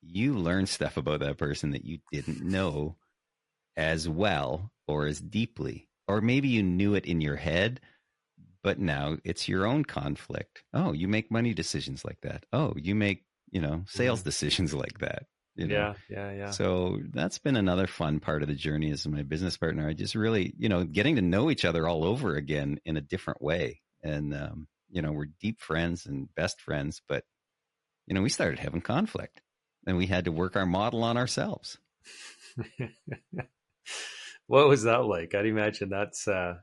you 0.02 0.34
learn 0.34 0.66
stuff 0.66 0.98
about 0.98 1.20
that 1.20 1.38
person 1.38 1.72
that 1.72 1.86
you 1.86 2.00
didn't 2.12 2.42
know 2.42 2.96
as 3.78 4.10
well 4.10 4.72
or 4.88 5.06
as 5.06 5.20
deeply, 5.20 5.88
or 6.08 6.22
maybe 6.22 6.48
you 6.48 6.64
knew 6.64 6.96
it 6.96 7.06
in 7.06 7.22
your 7.22 7.36
head, 7.36 7.80
but 8.64 8.80
now 8.80 9.18
it's 9.24 9.48
your 9.48 9.66
own 9.66 9.86
conflict. 9.86 10.64
Oh, 10.74 10.92
you 10.92 11.08
make 11.08 11.32
money 11.32 11.54
decisions 11.54 12.04
like 12.04 12.20
that. 12.22 12.46
Oh, 12.52 12.74
you 12.76 12.96
make, 12.96 13.24
you 13.52 13.62
know, 13.62 13.84
sales 13.88 14.20
mm-hmm. 14.20 14.30
decisions 14.30 14.74
like 14.74 15.00
that. 15.00 15.24
You 15.56 15.68
know? 15.68 15.76
Yeah, 15.76 15.94
yeah, 16.10 16.32
yeah. 16.32 16.50
So 16.52 17.00
that's 17.14 17.38
been 17.38 17.58
another 17.58 17.86
fun 17.86 18.20
part 18.20 18.42
of 18.42 18.48
the 18.48 18.56
journey 18.56 18.92
as 18.92 19.06
my 19.06 19.24
business 19.24 19.58
partner. 19.58 19.88
I 19.88 19.94
just 19.94 20.16
really, 20.16 20.54
you 20.58 20.70
know, 20.70 20.84
getting 20.84 21.18
to 21.18 21.22
know 21.22 21.52
each 21.52 21.66
other 21.66 21.88
all 21.88 22.06
over 22.06 22.36
again 22.36 22.80
in 22.86 22.98
a 22.98 23.02
different 23.02 23.42
way. 23.42 23.82
And, 24.04 24.34
um, 24.34 24.68
you 24.92 25.02
know, 25.02 25.12
we're 25.12 25.30
deep 25.40 25.60
friends 25.60 26.06
and 26.06 26.34
best 26.36 26.62
friends, 26.62 27.02
but, 27.08 27.24
you 28.08 28.14
know, 28.14 28.22
we 28.22 28.30
started 28.30 28.60
having 28.60 28.82
conflict 28.82 29.42
and 29.86 29.98
we 29.98 30.08
had 30.08 30.26
to 30.26 30.32
work 30.32 30.56
our 30.56 30.66
model 30.66 31.04
on 31.04 31.18
ourselves. 31.18 31.78
what 34.48 34.68
was 34.68 34.84
that 34.84 35.06
like? 35.06 35.34
I'd 35.34 35.46
imagine 35.46 35.90
that's 35.90 36.28
uh, 36.28 36.56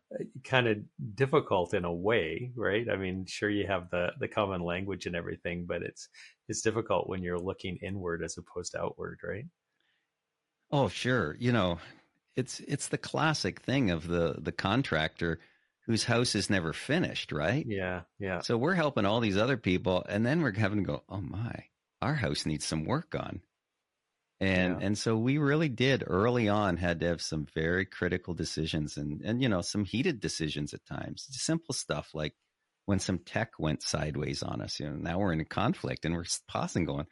kind 0.45 0.69
of 0.69 0.79
difficult 1.15 1.75
in 1.75 1.85
a 1.85 1.93
way, 1.93 2.53
right? 2.55 2.87
I 2.91 2.97
mean, 2.97 3.25
sure 3.27 3.49
you 3.49 3.67
have 3.67 3.91
the 3.91 4.11
the 4.21 4.29
common 4.29 4.61
language 4.61 5.07
and 5.07 5.17
everything, 5.17 5.65
but 5.67 5.83
it's 5.83 6.09
it's 6.49 6.61
difficult 6.61 7.09
when 7.09 7.23
you're 7.23 7.39
looking 7.39 7.79
inward 7.79 8.23
as 8.23 8.37
opposed 8.37 8.73
to 8.73 8.81
outward, 8.81 9.21
right? 9.23 9.47
Oh, 10.71 10.89
sure. 10.89 11.37
You 11.39 11.53
know, 11.53 11.79
it's 12.37 12.61
it's 12.61 12.89
the 12.89 12.99
classic 12.99 13.63
thing 13.63 13.91
of 13.91 14.07
the 14.07 14.37
the 14.39 14.53
contractor 14.53 15.41
whose 15.89 16.05
house 16.05 16.35
is 16.35 16.51
never 16.51 16.75
finished, 16.75 17.33
right? 17.33 17.65
Yeah, 17.67 18.03
yeah. 18.21 18.41
So 18.41 18.59
we're 18.59 18.75
helping 18.75 19.07
all 19.07 19.21
these 19.21 19.39
other 19.39 19.57
people, 19.57 20.05
and 20.07 20.25
then 20.25 20.43
we're 20.43 20.53
having 20.53 20.85
to 20.85 20.87
go, 20.87 21.03
oh 21.09 21.23
my, 21.23 21.65
our 22.03 22.15
house 22.15 22.45
needs 22.45 22.67
some 22.67 22.85
work 22.85 23.15
on. 23.19 23.41
And 24.39 24.81
yeah. 24.81 24.87
and 24.87 24.99
so 24.99 25.17
we 25.17 25.39
really 25.39 25.71
did 25.71 26.05
early 26.07 26.49
on 26.49 26.77
had 26.77 27.01
to 27.01 27.07
have 27.07 27.23
some 27.23 27.47
very 27.55 27.87
critical 27.87 28.35
decisions 28.35 28.97
and 28.97 29.21
and 29.23 29.43
you 29.43 29.49
know 29.49 29.63
some 29.63 29.85
heated 29.85 30.21
decisions 30.21 30.75
at 30.75 30.87
times. 30.87 31.27
Simple 31.31 31.75
stuff 31.75 32.11
like 32.15 32.35
when 32.85 33.01
some 33.01 33.19
tech 33.19 33.53
went 33.59 33.83
sideways 33.83 34.43
on 34.43 34.61
us. 34.61 34.79
You 34.79 34.91
know, 34.91 34.97
now 34.97 35.19
we're 35.19 35.33
in 35.33 35.41
a 35.41 35.45
conflict 35.45 36.05
and 36.05 36.15
we're 36.15 36.27
pausing, 36.47 36.85
going, 36.85 37.07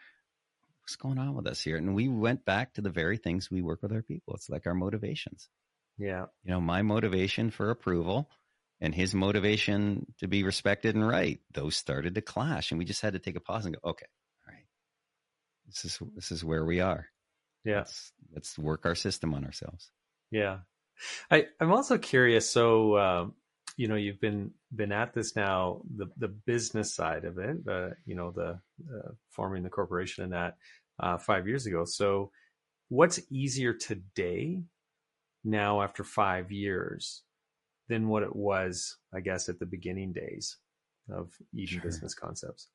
"What's 0.83 0.97
going 0.97 1.19
on 1.19 1.35
with 1.35 1.49
us 1.49 1.63
here?" 1.63 1.79
And 1.79 1.97
we 1.97 2.07
went 2.07 2.45
back 2.45 2.75
to 2.75 2.81
the 2.83 2.91
very 2.91 3.17
things 3.17 3.51
we 3.51 3.63
work 3.63 3.83
with 3.83 3.93
our 3.93 4.03
people. 4.03 4.35
It's 4.35 4.51
like 4.51 4.67
our 4.67 4.75
motivations. 4.75 5.49
Yeah, 5.99 6.27
you 6.45 6.53
know, 6.53 6.61
my 6.61 6.83
motivation 6.83 7.51
for 7.51 7.71
approval 7.71 8.29
and 8.81 8.95
his 8.95 9.15
motivation 9.15 10.07
to 10.19 10.29
be 10.29 10.43
respected 10.43 10.95
and 10.95 11.07
right. 11.07 11.41
Those 11.53 11.77
started 11.77 12.15
to 12.15 12.21
clash, 12.21 12.71
and 12.71 12.79
we 12.79 12.85
just 12.85 13.03
had 13.03 13.15
to 13.15 13.19
take 13.19 13.37
a 13.37 13.41
pause 13.41 13.67
and 13.67 13.75
go, 13.75 13.91
"Okay, 13.91 14.07
all 14.47 14.55
right, 14.55 14.67
this 15.67 15.85
is 15.85 15.99
this 16.15 16.31
is 16.31 16.45
where 16.45 16.65
we 16.65 16.81
are." 16.81 17.07
Yeah. 17.65 17.79
Let's, 17.79 18.13
let's 18.33 18.59
work 18.59 18.87
our 18.87 18.95
system 18.95 19.35
on 19.35 19.45
ourselves. 19.45 19.91
Yeah. 20.31 20.59
I, 21.31 21.47
I'm 21.61 21.73
also 21.73 21.99
curious. 21.99 22.49
So, 22.49 22.97
um, 22.97 23.35
you 23.77 23.89
know, 23.89 23.97
you've 23.97 24.21
been, 24.21 24.53
been 24.75 24.93
at 24.93 25.13
this 25.15 25.35
now, 25.35 25.83
the, 25.97 26.07
the 26.17 26.29
business 26.29 26.95
side 26.95 27.25
of 27.25 27.39
it, 27.39 27.57
uh, 27.69 27.89
you 28.07 28.15
know, 28.15 28.31
the, 28.31 28.61
uh, 28.89 29.11
forming 29.31 29.65
the 29.65 29.69
corporation 29.69 30.23
and 30.23 30.33
that, 30.33 30.57
uh, 31.01 31.19
five 31.19 31.49
years 31.49 31.67
ago. 31.67 31.85
So 31.85 32.31
what's 32.89 33.21
easier 33.31 33.75
today 33.75 34.63
now 35.45 35.83
after 35.83 36.05
five 36.05 36.53
years 36.53 37.25
than 37.89 38.09
what 38.09 38.23
it 38.23 38.35
was, 38.35 38.97
I 39.15 39.21
guess, 39.21 39.49
at 39.49 39.59
the 39.59 39.67
beginning 39.67 40.13
days 40.13 40.57
of 41.13 41.33
Eden 41.55 41.67
sure. 41.67 41.83
business 41.83 42.15
concepts? 42.15 42.69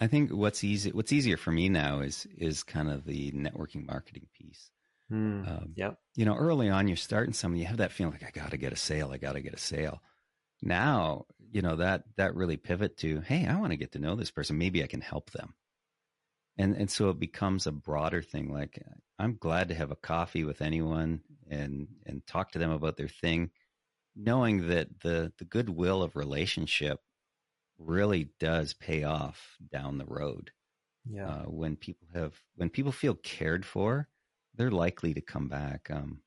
I 0.00 0.06
think 0.06 0.30
what's 0.30 0.62
easy, 0.62 0.92
what's 0.92 1.12
easier 1.12 1.36
for 1.36 1.50
me 1.50 1.68
now 1.68 2.00
is 2.00 2.26
is 2.36 2.62
kind 2.62 2.90
of 2.90 3.04
the 3.04 3.32
networking 3.32 3.86
marketing 3.86 4.26
piece. 4.32 4.70
Mm, 5.10 5.48
um, 5.48 5.72
yeah. 5.74 5.92
You 6.14 6.24
know, 6.24 6.36
early 6.36 6.68
on, 6.68 6.86
you're 6.86 6.96
starting 6.96 7.32
something, 7.32 7.58
you 7.58 7.66
have 7.66 7.78
that 7.78 7.92
feeling 7.92 8.12
like 8.12 8.24
I 8.24 8.30
got 8.30 8.50
to 8.50 8.56
get 8.58 8.72
a 8.72 8.76
sale, 8.76 9.10
I 9.12 9.16
got 9.16 9.32
to 9.32 9.40
get 9.40 9.54
a 9.54 9.58
sale. 9.58 10.00
Now, 10.62 11.26
you 11.50 11.62
know 11.62 11.76
that 11.76 12.04
that 12.16 12.34
really 12.34 12.56
pivot 12.56 12.96
to, 12.98 13.20
hey, 13.20 13.46
I 13.46 13.58
want 13.58 13.70
to 13.72 13.76
get 13.76 13.92
to 13.92 13.98
know 13.98 14.14
this 14.14 14.30
person. 14.30 14.58
Maybe 14.58 14.82
I 14.82 14.86
can 14.86 15.00
help 15.00 15.30
them. 15.30 15.54
And 16.56 16.76
and 16.76 16.90
so 16.90 17.10
it 17.10 17.18
becomes 17.18 17.66
a 17.66 17.72
broader 17.72 18.22
thing. 18.22 18.52
Like 18.52 18.80
I'm 19.18 19.36
glad 19.36 19.68
to 19.68 19.74
have 19.74 19.90
a 19.90 19.96
coffee 19.96 20.44
with 20.44 20.62
anyone 20.62 21.22
and 21.50 21.88
and 22.06 22.26
talk 22.26 22.52
to 22.52 22.58
them 22.58 22.70
about 22.70 22.96
their 22.96 23.08
thing, 23.08 23.50
knowing 24.18 24.68
that 24.68 25.00
the 25.00 25.32
the 25.38 25.44
goodwill 25.44 26.02
of 26.02 26.16
relationship 26.16 27.00
really 27.78 28.30
does 28.40 28.74
pay 28.74 29.04
off 29.04 29.56
down 29.70 29.98
the 29.98 30.04
road. 30.04 30.50
Yeah. 31.08 31.28
Uh, 31.28 31.42
when 31.44 31.76
people 31.76 32.08
have 32.12 32.34
when 32.56 32.68
people 32.68 32.92
feel 32.92 33.14
cared 33.14 33.64
for, 33.64 34.08
they're 34.56 34.70
likely 34.70 35.14
to 35.14 35.20
come 35.20 35.48
back. 35.48 35.88
Um, 35.90 36.20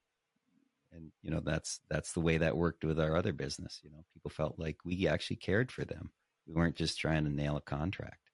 and 0.94 1.12
you 1.22 1.30
know 1.30 1.42
that's 1.42 1.82
that's 1.90 2.14
the 2.14 2.22
way 2.22 2.38
that 2.38 2.58
worked 2.58 2.84
with 2.84 3.00
our 3.00 3.16
other 3.16 3.34
business. 3.34 3.80
You 3.84 3.92
know, 3.92 4.04
people 4.14 4.32
felt 4.32 4.58
like 4.58 4.78
we 4.86 5.08
actually 5.08 5.38
cared 5.38 5.72
for 5.72 5.86
them. 5.86 6.12
We 6.48 6.54
weren't 6.54 6.76
just 6.76 7.00
trying 7.00 7.26
to 7.26 7.30
nail 7.30 7.58
a 7.58 7.62
contract. 7.62 8.30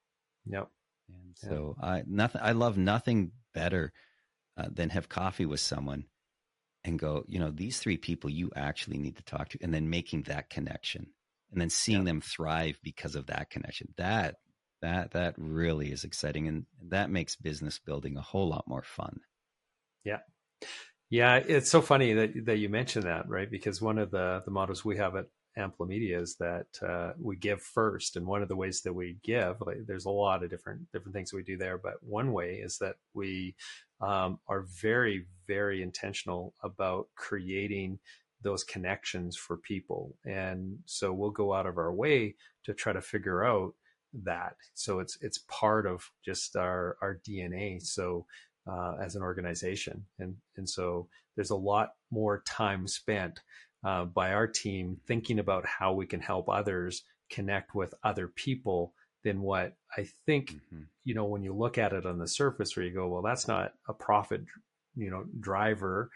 Yep. 0.45 0.69
And 1.09 1.35
so 1.35 1.75
yep. 1.77 1.89
I 1.89 2.03
nothing. 2.07 2.41
I 2.43 2.51
love 2.51 2.77
nothing 2.77 3.31
better 3.53 3.91
uh, 4.55 4.67
than 4.71 4.89
have 4.89 5.09
coffee 5.09 5.45
with 5.45 5.59
someone 5.59 6.05
and 6.83 6.99
go. 6.99 7.23
You 7.27 7.39
know, 7.39 7.51
these 7.51 7.79
three 7.79 7.97
people 7.97 8.29
you 8.29 8.51
actually 8.55 8.97
need 8.97 9.17
to 9.17 9.23
talk 9.23 9.49
to, 9.49 9.59
and 9.61 9.73
then 9.73 9.89
making 9.89 10.23
that 10.23 10.49
connection 10.49 11.07
and 11.51 11.61
then 11.61 11.69
seeing 11.69 11.99
yeah. 11.99 12.05
them 12.05 12.21
thrive 12.21 12.79
because 12.83 13.15
of 13.15 13.27
that 13.27 13.49
connection 13.49 13.93
that 13.97 14.35
that 14.81 15.11
that 15.11 15.33
really 15.37 15.91
is 15.91 16.03
exciting 16.03 16.47
and 16.47 16.65
that 16.89 17.09
makes 17.09 17.35
business 17.35 17.79
building 17.79 18.17
a 18.17 18.21
whole 18.21 18.49
lot 18.49 18.67
more 18.67 18.83
fun 18.83 19.19
yeah 20.03 20.19
yeah 21.09 21.35
it's 21.35 21.71
so 21.71 21.81
funny 21.81 22.13
that 22.13 22.45
that 22.45 22.57
you 22.57 22.69
mentioned 22.69 23.05
that 23.05 23.27
right 23.27 23.49
because 23.49 23.81
one 23.81 23.97
of 23.97 24.11
the 24.11 24.41
the 24.45 24.51
mottos 24.51 24.85
we 24.85 24.97
have 24.97 25.15
at 25.15 25.25
Ampla 25.57 25.87
Media 25.87 26.19
is 26.19 26.35
that 26.35 26.67
uh, 26.87 27.13
we 27.19 27.35
give 27.35 27.61
first, 27.61 28.15
and 28.15 28.25
one 28.25 28.41
of 28.41 28.47
the 28.47 28.55
ways 28.55 28.81
that 28.81 28.93
we 28.93 29.17
give, 29.23 29.59
like, 29.61 29.85
there's 29.87 30.05
a 30.05 30.09
lot 30.09 30.43
of 30.43 30.49
different 30.49 30.91
different 30.91 31.13
things 31.13 31.33
we 31.33 31.43
do 31.43 31.57
there, 31.57 31.77
but 31.77 32.01
one 32.01 32.31
way 32.31 32.55
is 32.55 32.77
that 32.79 32.95
we 33.13 33.55
um, 34.01 34.39
are 34.47 34.61
very 34.61 35.25
very 35.47 35.81
intentional 35.81 36.53
about 36.63 37.07
creating 37.15 37.99
those 38.41 38.63
connections 38.63 39.35
for 39.35 39.57
people. 39.57 40.15
And 40.25 40.79
so 40.85 41.11
we'll 41.11 41.31
go 41.31 41.53
out 41.53 41.65
of 41.65 41.77
our 41.77 41.93
way 41.93 42.35
to 42.65 42.73
try 42.73 42.93
to 42.93 43.01
figure 43.01 43.43
out 43.43 43.73
that. 44.23 44.55
So 44.73 44.99
it's 44.99 45.17
it's 45.21 45.39
part 45.47 45.85
of 45.85 46.09
just 46.23 46.55
our 46.55 46.97
our 47.01 47.19
DNA. 47.27 47.81
So 47.81 48.25
uh, 48.69 48.95
as 49.01 49.15
an 49.15 49.21
organization, 49.21 50.05
and 50.19 50.35
and 50.57 50.69
so 50.69 51.07
there's 51.35 51.51
a 51.51 51.55
lot 51.55 51.93
more 52.11 52.41
time 52.45 52.87
spent 52.87 53.39
uh, 53.87 54.05
by 54.05 54.33
our 54.33 54.47
team 54.47 54.97
thinking 55.07 55.39
about 55.39 55.65
how 55.65 55.93
we 55.93 56.05
can 56.05 56.19
help 56.19 56.49
others 56.49 57.03
connect 57.29 57.73
with 57.73 57.93
other 58.03 58.27
people 58.27 58.93
than 59.23 59.41
what 59.41 59.75
I 59.97 60.07
think. 60.25 60.51
Mm-hmm. 60.51 60.83
You 61.03 61.15
know, 61.15 61.25
when 61.25 61.43
you 61.43 61.53
look 61.53 61.77
at 61.77 61.93
it 61.93 62.05
on 62.05 62.19
the 62.19 62.27
surface, 62.27 62.75
where 62.75 62.85
you 62.85 62.93
go, 62.93 63.07
well, 63.07 63.21
that's 63.21 63.47
not 63.47 63.73
a 63.87 63.93
profit 63.93 64.41
you 64.97 65.11
know 65.11 65.23
driver 65.39 66.09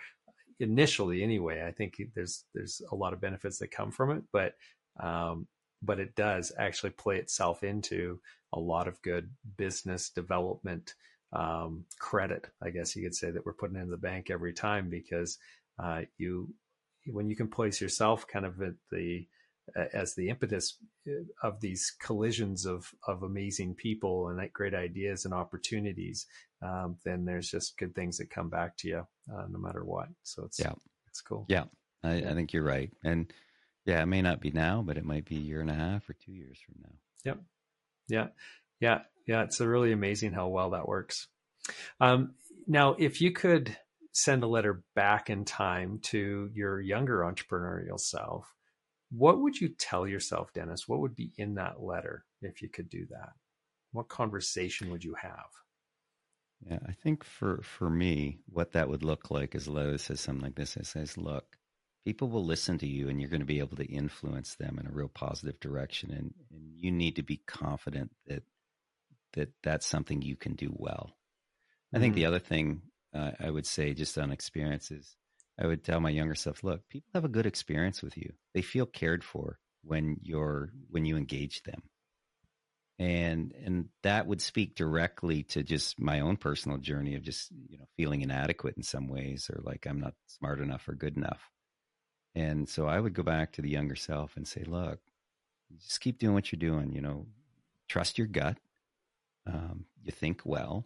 initially 0.59 1.23
anyway 1.23 1.63
i 1.65 1.71
think 1.71 2.01
there's 2.15 2.43
there's 2.53 2.81
a 2.91 2.95
lot 2.95 3.13
of 3.13 3.21
benefits 3.21 3.59
that 3.59 3.71
come 3.71 3.91
from 3.91 4.11
it 4.11 4.23
but 4.33 4.55
um, 4.99 5.47
but 5.81 5.99
it 5.99 6.15
does 6.15 6.51
actually 6.59 6.89
play 6.89 7.17
itself 7.17 7.63
into 7.63 8.19
a 8.53 8.59
lot 8.59 8.87
of 8.87 9.01
good 9.01 9.29
business 9.57 10.09
development 10.09 10.95
um, 11.33 11.85
credit 11.99 12.47
i 12.61 12.69
guess 12.69 12.95
you 12.95 13.03
could 13.03 13.15
say 13.15 13.31
that 13.31 13.45
we're 13.45 13.53
putting 13.53 13.77
in 13.77 13.89
the 13.89 13.97
bank 13.97 14.29
every 14.29 14.53
time 14.53 14.89
because 14.89 15.37
uh, 15.79 16.01
you 16.17 16.49
when 17.07 17.29
you 17.29 17.35
can 17.35 17.47
place 17.47 17.81
yourself 17.81 18.27
kind 18.27 18.45
of 18.45 18.61
at 18.61 18.73
the 18.91 19.27
as 19.93 20.15
the 20.15 20.29
impetus 20.29 20.77
uh, 21.07 21.47
of 21.47 21.61
these 21.61 21.93
collisions 21.99 22.65
of 22.65 22.91
of 23.07 23.23
amazing 23.23 23.75
people 23.75 24.27
and 24.27 24.51
great 24.53 24.73
ideas 24.73 25.25
and 25.25 25.33
opportunities, 25.33 26.25
um, 26.61 26.97
then 27.05 27.25
there's 27.25 27.49
just 27.49 27.77
good 27.77 27.95
things 27.95 28.17
that 28.17 28.29
come 28.29 28.49
back 28.49 28.75
to 28.77 28.87
you 28.87 29.07
uh, 29.33 29.45
no 29.49 29.59
matter 29.59 29.83
what. 29.83 30.07
So 30.23 30.45
it's 30.45 30.59
yeah, 30.59 30.73
it's 31.07 31.21
cool. 31.21 31.45
Yeah, 31.47 31.65
I, 32.03 32.15
I, 32.15 32.33
think 32.33 32.53
you're 32.53 32.63
right, 32.63 32.91
and 33.03 33.31
yeah, 33.85 34.01
it 34.01 34.07
may 34.07 34.21
not 34.21 34.41
be 34.41 34.51
now, 34.51 34.83
but 34.85 34.97
it 34.97 35.05
might 35.05 35.25
be 35.25 35.37
a 35.37 35.41
year 35.41 35.61
and 35.61 35.69
a 35.69 35.75
half 35.75 36.09
or 36.09 36.13
two 36.13 36.31
years 36.31 36.59
from 36.65 36.75
now. 36.83 36.95
Yep. 37.25 37.39
Yeah. 38.07 38.27
Yeah. 38.79 38.99
Yeah. 39.27 39.43
It's 39.43 39.59
really 39.59 39.91
amazing 39.91 40.33
how 40.33 40.47
well 40.49 40.71
that 40.71 40.87
works. 40.87 41.27
Um, 41.99 42.35
now, 42.67 42.95
if 42.97 43.21
you 43.21 43.31
could 43.31 43.75
send 44.11 44.43
a 44.43 44.47
letter 44.47 44.83
back 44.95 45.29
in 45.29 45.45
time 45.45 45.99
to 46.03 46.49
your 46.53 46.81
younger 46.81 47.19
entrepreneurial 47.19 47.99
self, 47.99 48.53
what 49.11 49.39
would 49.39 49.59
you 49.59 49.69
tell 49.69 50.07
yourself, 50.07 50.53
Dennis? 50.53 50.87
What 50.87 50.99
would 50.99 51.15
be 51.15 51.31
in 51.37 51.55
that 51.55 51.81
letter 51.81 52.25
if 52.41 52.61
you 52.61 52.69
could 52.69 52.89
do 52.89 53.05
that? 53.09 53.31
What 53.91 54.07
conversation 54.07 54.89
would 54.91 55.03
you 55.03 55.15
have? 55.21 55.49
Yeah, 56.65 56.79
I 56.87 56.93
think 56.93 57.23
for 57.23 57.61
for 57.63 57.89
me, 57.89 58.39
what 58.47 58.73
that 58.73 58.87
would 58.87 59.03
look 59.03 59.31
like 59.31 59.55
is 59.55 59.67
Lowe's 59.67 60.03
says 60.03 60.21
something 60.21 60.43
like 60.43 60.55
this. 60.55 60.77
It 60.77 60.85
says, 60.85 61.17
"Look, 61.17 61.57
people 62.05 62.29
will 62.29 62.45
listen 62.45 62.77
to 62.79 62.87
you, 62.87 63.09
and 63.09 63.19
you're 63.19 63.31
going 63.31 63.41
to 63.41 63.45
be 63.45 63.59
able 63.59 63.77
to 63.77 63.91
influence 63.91 64.55
them 64.55 64.77
in 64.79 64.85
a 64.85 64.91
real 64.91 65.09
positive 65.09 65.59
direction, 65.59 66.11
and, 66.11 66.33
and 66.51 66.71
you 66.75 66.91
need 66.91 67.15
to 67.15 67.23
be 67.23 67.41
confident 67.47 68.11
that 68.27 68.43
that 69.33 69.49
that's 69.63 69.87
something 69.87 70.21
you 70.21 70.35
can 70.35 70.53
do 70.53 70.71
well." 70.73 71.17
I 71.93 71.99
think 71.99 72.15
the 72.15 72.21
mm-hmm. 72.21 72.27
other 72.27 72.39
thing 72.39 72.83
uh, 73.13 73.31
I 73.39 73.49
would 73.49 73.65
say, 73.65 73.93
just 73.93 74.17
on 74.17 74.31
experiences, 74.31 75.15
I 75.59 75.67
would 75.67 75.83
tell 75.83 75.99
my 75.99 76.09
younger 76.09 76.35
self, 76.35 76.63
"Look, 76.63 76.87
people 76.89 77.09
have 77.13 77.25
a 77.25 77.29
good 77.29 77.45
experience 77.45 78.01
with 78.01 78.17
you. 78.17 78.33
They 78.53 78.61
feel 78.61 78.85
cared 78.85 79.23
for 79.23 79.59
when 79.83 80.17
you're 80.21 80.71
when 80.89 81.05
you 81.05 81.17
engage 81.17 81.63
them." 81.63 81.83
and 83.01 83.55
and 83.65 83.89
that 84.03 84.27
would 84.27 84.41
speak 84.41 84.75
directly 84.75 85.41
to 85.41 85.63
just 85.63 85.99
my 85.99 86.19
own 86.19 86.37
personal 86.37 86.77
journey 86.77 87.15
of 87.15 87.23
just 87.23 87.49
you 87.67 87.79
know 87.79 87.85
feeling 87.97 88.21
inadequate 88.21 88.77
in 88.77 88.83
some 88.83 89.07
ways 89.07 89.49
or 89.49 89.59
like 89.63 89.87
I'm 89.87 89.99
not 89.99 90.13
smart 90.27 90.59
enough 90.59 90.87
or 90.87 90.93
good 90.93 91.17
enough. 91.17 91.49
And 92.35 92.69
so 92.69 92.85
I 92.85 92.99
would 92.99 93.15
go 93.15 93.23
back 93.23 93.53
to 93.53 93.61
the 93.63 93.71
younger 93.71 93.95
self 93.95 94.37
and 94.37 94.47
say, 94.47 94.63
look, 94.65 94.99
just 95.79 95.99
keep 95.99 96.19
doing 96.19 96.35
what 96.35 96.51
you're 96.51 96.59
doing. 96.59 96.93
You 96.93 97.01
know, 97.01 97.25
trust 97.89 98.19
your 98.19 98.27
gut. 98.27 98.57
Um, 99.47 99.85
you 100.03 100.11
think 100.11 100.41
well, 100.45 100.85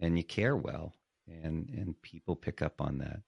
and 0.00 0.18
you 0.18 0.24
care 0.24 0.56
well, 0.56 0.94
and 1.28 1.68
and 1.70 2.00
people 2.02 2.36
pick 2.36 2.62
up 2.62 2.80
on 2.80 2.98
that. 2.98 3.20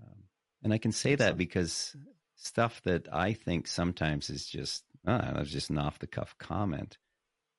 Um, 0.00 0.24
and 0.62 0.72
I 0.72 0.78
can 0.78 0.92
say 0.92 1.14
that 1.14 1.36
because 1.36 1.96
stuff 2.36 2.80
that 2.84 3.08
I 3.12 3.32
think 3.32 3.66
sometimes 3.66 4.30
is 4.30 4.46
just 4.46 4.84
that 5.04 5.38
was 5.38 5.50
just 5.50 5.70
an 5.70 5.78
off 5.78 5.98
the 5.98 6.06
cuff 6.06 6.34
comment 6.38 6.98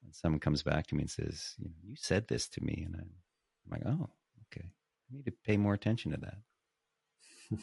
and 0.03 0.15
someone 0.15 0.39
comes 0.39 0.63
back 0.63 0.87
to 0.87 0.95
me 0.95 1.01
and 1.01 1.09
says, 1.09 1.55
you 1.57 1.65
know, 1.65 1.75
you 1.83 1.95
said 1.95 2.27
this 2.27 2.47
to 2.49 2.63
me. 2.63 2.83
And 2.85 2.95
I'm, 2.95 3.11
I'm 3.65 3.71
like, 3.71 3.83
oh, 3.85 4.09
okay. 4.47 4.65
I 4.65 5.15
need 5.15 5.25
to 5.25 5.31
pay 5.31 5.57
more 5.57 5.73
attention 5.73 6.11
to 6.11 6.17
that. 6.17 6.37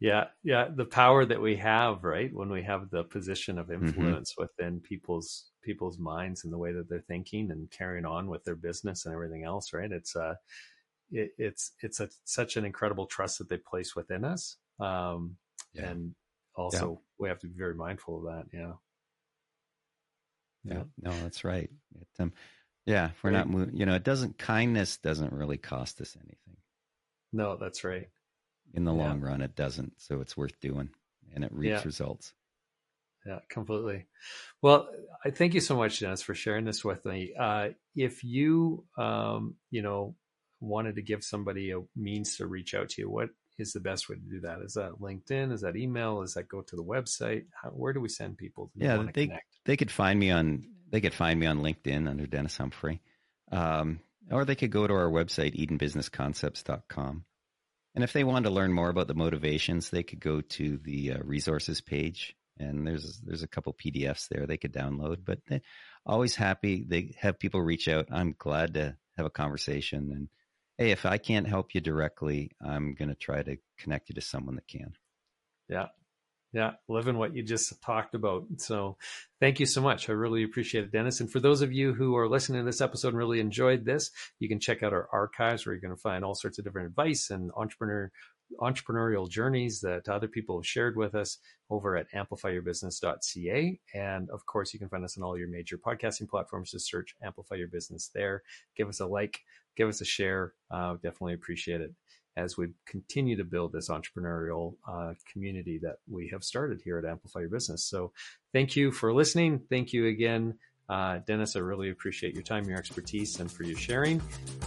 yeah. 0.00 0.24
Yeah. 0.42 0.68
The 0.74 0.86
power 0.86 1.24
that 1.24 1.40
we 1.40 1.56
have, 1.56 2.02
right. 2.02 2.32
When 2.32 2.50
we 2.50 2.62
have 2.62 2.90
the 2.90 3.04
position 3.04 3.58
of 3.58 3.66
mm-hmm. 3.66 3.86
influence 3.86 4.32
mm-hmm. 4.32 4.42
within 4.42 4.80
people's, 4.80 5.50
people's 5.62 5.98
minds 5.98 6.44
and 6.44 6.52
the 6.52 6.58
way 6.58 6.72
that 6.72 6.88
they're 6.88 7.04
thinking 7.06 7.50
and 7.50 7.70
carrying 7.70 8.06
on 8.06 8.26
with 8.26 8.42
their 8.44 8.56
business 8.56 9.04
and 9.04 9.14
everything 9.14 9.44
else, 9.44 9.72
right. 9.72 9.92
It's, 9.92 10.16
uh, 10.16 10.34
it, 11.12 11.30
it's, 11.38 11.72
it's 11.82 12.00
a, 12.00 12.08
such 12.24 12.56
an 12.56 12.64
incredible 12.64 13.06
trust 13.06 13.38
that 13.38 13.48
they 13.48 13.58
place 13.58 13.94
within 13.94 14.24
us. 14.24 14.56
Um, 14.80 15.36
yeah. 15.74 15.90
and 15.90 16.14
also 16.56 16.90
yeah. 16.90 17.06
we 17.18 17.28
have 17.28 17.38
to 17.40 17.46
be 17.46 17.58
very 17.58 17.74
mindful 17.74 18.18
of 18.18 18.24
that. 18.24 18.44
Yeah. 18.52 18.72
Yeah. 20.64 20.82
No, 21.00 21.10
that's 21.22 21.44
right. 21.44 21.70
It, 22.00 22.08
um, 22.18 22.32
yeah, 22.86 23.10
if 23.10 23.22
we're 23.22 23.30
right. 23.30 23.38
not 23.38 23.50
moving, 23.50 23.76
you 23.76 23.86
know, 23.86 23.94
it 23.94 24.04
doesn't, 24.04 24.38
kindness 24.38 24.96
doesn't 24.96 25.32
really 25.32 25.58
cost 25.58 26.00
us 26.00 26.16
anything. 26.16 26.56
No, 27.32 27.56
that's 27.56 27.84
right. 27.84 28.08
In 28.74 28.84
the 28.84 28.94
yeah. 28.94 29.08
long 29.08 29.20
run, 29.20 29.40
it 29.40 29.56
doesn't. 29.56 30.00
So 30.00 30.20
it's 30.20 30.36
worth 30.36 30.58
doing 30.60 30.90
and 31.34 31.44
it 31.44 31.52
reaps 31.52 31.80
yeah. 31.80 31.82
results. 31.84 32.32
Yeah, 33.26 33.40
completely. 33.48 34.06
Well, 34.62 34.88
I 35.24 35.30
thank 35.30 35.54
you 35.54 35.60
so 35.60 35.76
much, 35.76 36.00
Dennis, 36.00 36.22
for 36.22 36.34
sharing 36.34 36.64
this 36.64 36.84
with 36.84 37.04
me. 37.04 37.34
Uh, 37.38 37.70
if 37.94 38.24
you, 38.24 38.84
um, 38.96 39.56
you 39.70 39.82
know, 39.82 40.14
wanted 40.60 40.96
to 40.96 41.02
give 41.02 41.22
somebody 41.22 41.70
a 41.72 41.80
means 41.94 42.36
to 42.36 42.46
reach 42.46 42.74
out 42.74 42.90
to 42.90 43.02
you, 43.02 43.10
what 43.10 43.28
is 43.58 43.72
the 43.72 43.80
best 43.80 44.08
way 44.08 44.16
to 44.16 44.22
do 44.22 44.40
that? 44.40 44.60
Is 44.62 44.74
that 44.74 45.00
LinkedIn? 45.00 45.52
Is 45.52 45.60
that 45.60 45.76
email? 45.76 46.22
Is 46.22 46.34
that 46.34 46.48
go 46.48 46.62
to 46.62 46.76
the 46.76 46.84
website? 46.84 47.44
How, 47.62 47.70
where 47.70 47.92
do 47.92 48.00
we 48.00 48.08
send 48.08 48.38
people? 48.38 48.70
yeah, 48.74 48.96
they 49.12 49.26
connect? 49.26 49.44
they 49.66 49.76
could 49.76 49.90
find 49.90 50.18
me 50.18 50.30
on 50.30 50.64
they 50.90 51.00
could 51.00 51.14
find 51.14 51.38
me 51.38 51.46
on 51.46 51.60
LinkedIn 51.60 52.08
under 52.08 52.26
Dennis 52.26 52.56
Humphrey, 52.56 53.00
um, 53.52 54.00
or 54.30 54.44
they 54.44 54.56
could 54.56 54.72
go 54.72 54.86
to 54.86 54.94
our 54.94 55.10
website 55.10 55.54
EdenBusinessConcepts.com. 55.56 57.24
And 57.94 58.04
if 58.04 58.12
they 58.12 58.24
wanted 58.24 58.48
to 58.48 58.54
learn 58.54 58.72
more 58.72 58.88
about 58.88 59.08
the 59.08 59.14
motivations, 59.14 59.90
they 59.90 60.02
could 60.02 60.20
go 60.20 60.40
to 60.40 60.78
the 60.78 61.12
uh, 61.12 61.18
resources 61.24 61.80
page, 61.80 62.36
and 62.58 62.86
there's 62.86 63.20
there's 63.24 63.42
a 63.42 63.48
couple 63.48 63.74
PDFs 63.74 64.28
there 64.28 64.46
they 64.46 64.56
could 64.56 64.72
download. 64.72 65.24
But 65.24 65.40
always 66.06 66.36
happy 66.36 66.84
they 66.86 67.14
have 67.18 67.38
people 67.38 67.60
reach 67.60 67.88
out. 67.88 68.08
I'm 68.10 68.34
glad 68.38 68.74
to 68.74 68.96
have 69.16 69.26
a 69.26 69.30
conversation 69.30 70.10
and 70.12 70.28
hey, 70.80 70.92
if 70.92 71.04
I 71.04 71.18
can't 71.18 71.46
help 71.46 71.74
you 71.74 71.82
directly, 71.82 72.52
I'm 72.58 72.94
going 72.94 73.10
to 73.10 73.14
try 73.14 73.42
to 73.42 73.58
connect 73.78 74.08
you 74.08 74.14
to 74.14 74.22
someone 74.22 74.54
that 74.54 74.66
can. 74.66 74.94
Yeah. 75.68 75.88
Yeah, 76.52 76.72
living 76.88 77.16
what 77.16 77.34
you 77.36 77.44
just 77.44 77.80
talked 77.80 78.14
about. 78.16 78.44
So, 78.56 78.96
thank 79.38 79.60
you 79.60 79.66
so 79.66 79.80
much. 79.80 80.08
I 80.08 80.12
really 80.12 80.42
appreciate 80.42 80.84
it, 80.84 80.90
Dennis. 80.92 81.20
And 81.20 81.30
for 81.30 81.38
those 81.38 81.62
of 81.62 81.72
you 81.72 81.94
who 81.94 82.16
are 82.16 82.28
listening 82.28 82.60
to 82.60 82.64
this 82.64 82.80
episode 82.80 83.08
and 83.10 83.18
really 83.18 83.38
enjoyed 83.38 83.84
this, 83.84 84.10
you 84.40 84.48
can 84.48 84.58
check 84.58 84.82
out 84.82 84.92
our 84.92 85.08
archives 85.12 85.64
where 85.64 85.74
you're 85.74 85.80
going 85.80 85.94
to 85.94 86.00
find 86.00 86.24
all 86.24 86.34
sorts 86.34 86.58
of 86.58 86.64
different 86.64 86.88
advice 86.88 87.30
and 87.30 87.52
entrepreneur 87.56 88.10
entrepreneurial 88.60 89.30
journeys 89.30 89.80
that 89.80 90.08
other 90.08 90.26
people 90.26 90.58
have 90.58 90.66
shared 90.66 90.96
with 90.96 91.14
us 91.14 91.38
over 91.70 91.96
at 91.96 92.10
amplifyyourbusiness.ca. 92.12 93.80
And 93.94 94.28
of 94.30 94.44
course, 94.46 94.72
you 94.72 94.80
can 94.80 94.88
find 94.88 95.04
us 95.04 95.16
on 95.16 95.22
all 95.22 95.38
your 95.38 95.48
major 95.48 95.78
podcasting 95.78 96.28
platforms. 96.28 96.72
Just 96.72 96.90
search 96.90 97.14
Amplify 97.22 97.54
Your 97.54 97.68
Business 97.68 98.10
there. 98.12 98.42
Give 98.76 98.88
us 98.88 98.98
a 98.98 99.06
like, 99.06 99.38
give 99.76 99.88
us 99.88 100.00
a 100.00 100.04
share. 100.04 100.54
Uh, 100.70 100.94
definitely 100.94 101.34
appreciate 101.34 101.80
it 101.80 101.92
as 102.40 102.56
we 102.56 102.68
continue 102.86 103.36
to 103.36 103.44
build 103.44 103.72
this 103.72 103.88
entrepreneurial 103.88 104.74
uh, 104.88 105.12
community 105.32 105.78
that 105.82 105.96
we 106.08 106.28
have 106.32 106.42
started 106.42 106.80
here 106.82 106.98
at 106.98 107.04
Amplify 107.04 107.40
Your 107.40 107.50
Business. 107.50 107.84
So 107.84 108.12
thank 108.52 108.76
you 108.76 108.90
for 108.90 109.12
listening. 109.12 109.60
Thank 109.68 109.92
you 109.92 110.06
again. 110.06 110.54
Uh, 110.88 111.20
Dennis, 111.26 111.54
I 111.54 111.60
really 111.60 111.90
appreciate 111.90 112.34
your 112.34 112.42
time, 112.42 112.64
your 112.68 112.78
expertise, 112.78 113.38
and 113.38 113.50
for 113.50 113.62
your 113.62 113.78
sharing. 113.78 114.20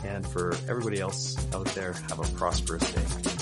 And 0.06 0.26
for 0.26 0.54
everybody 0.70 1.02
else 1.02 1.36
out 1.54 1.66
there, 1.76 1.94
have 1.94 2.20
a 2.20 2.38
prosperous 2.38 2.90
day. 2.94 3.33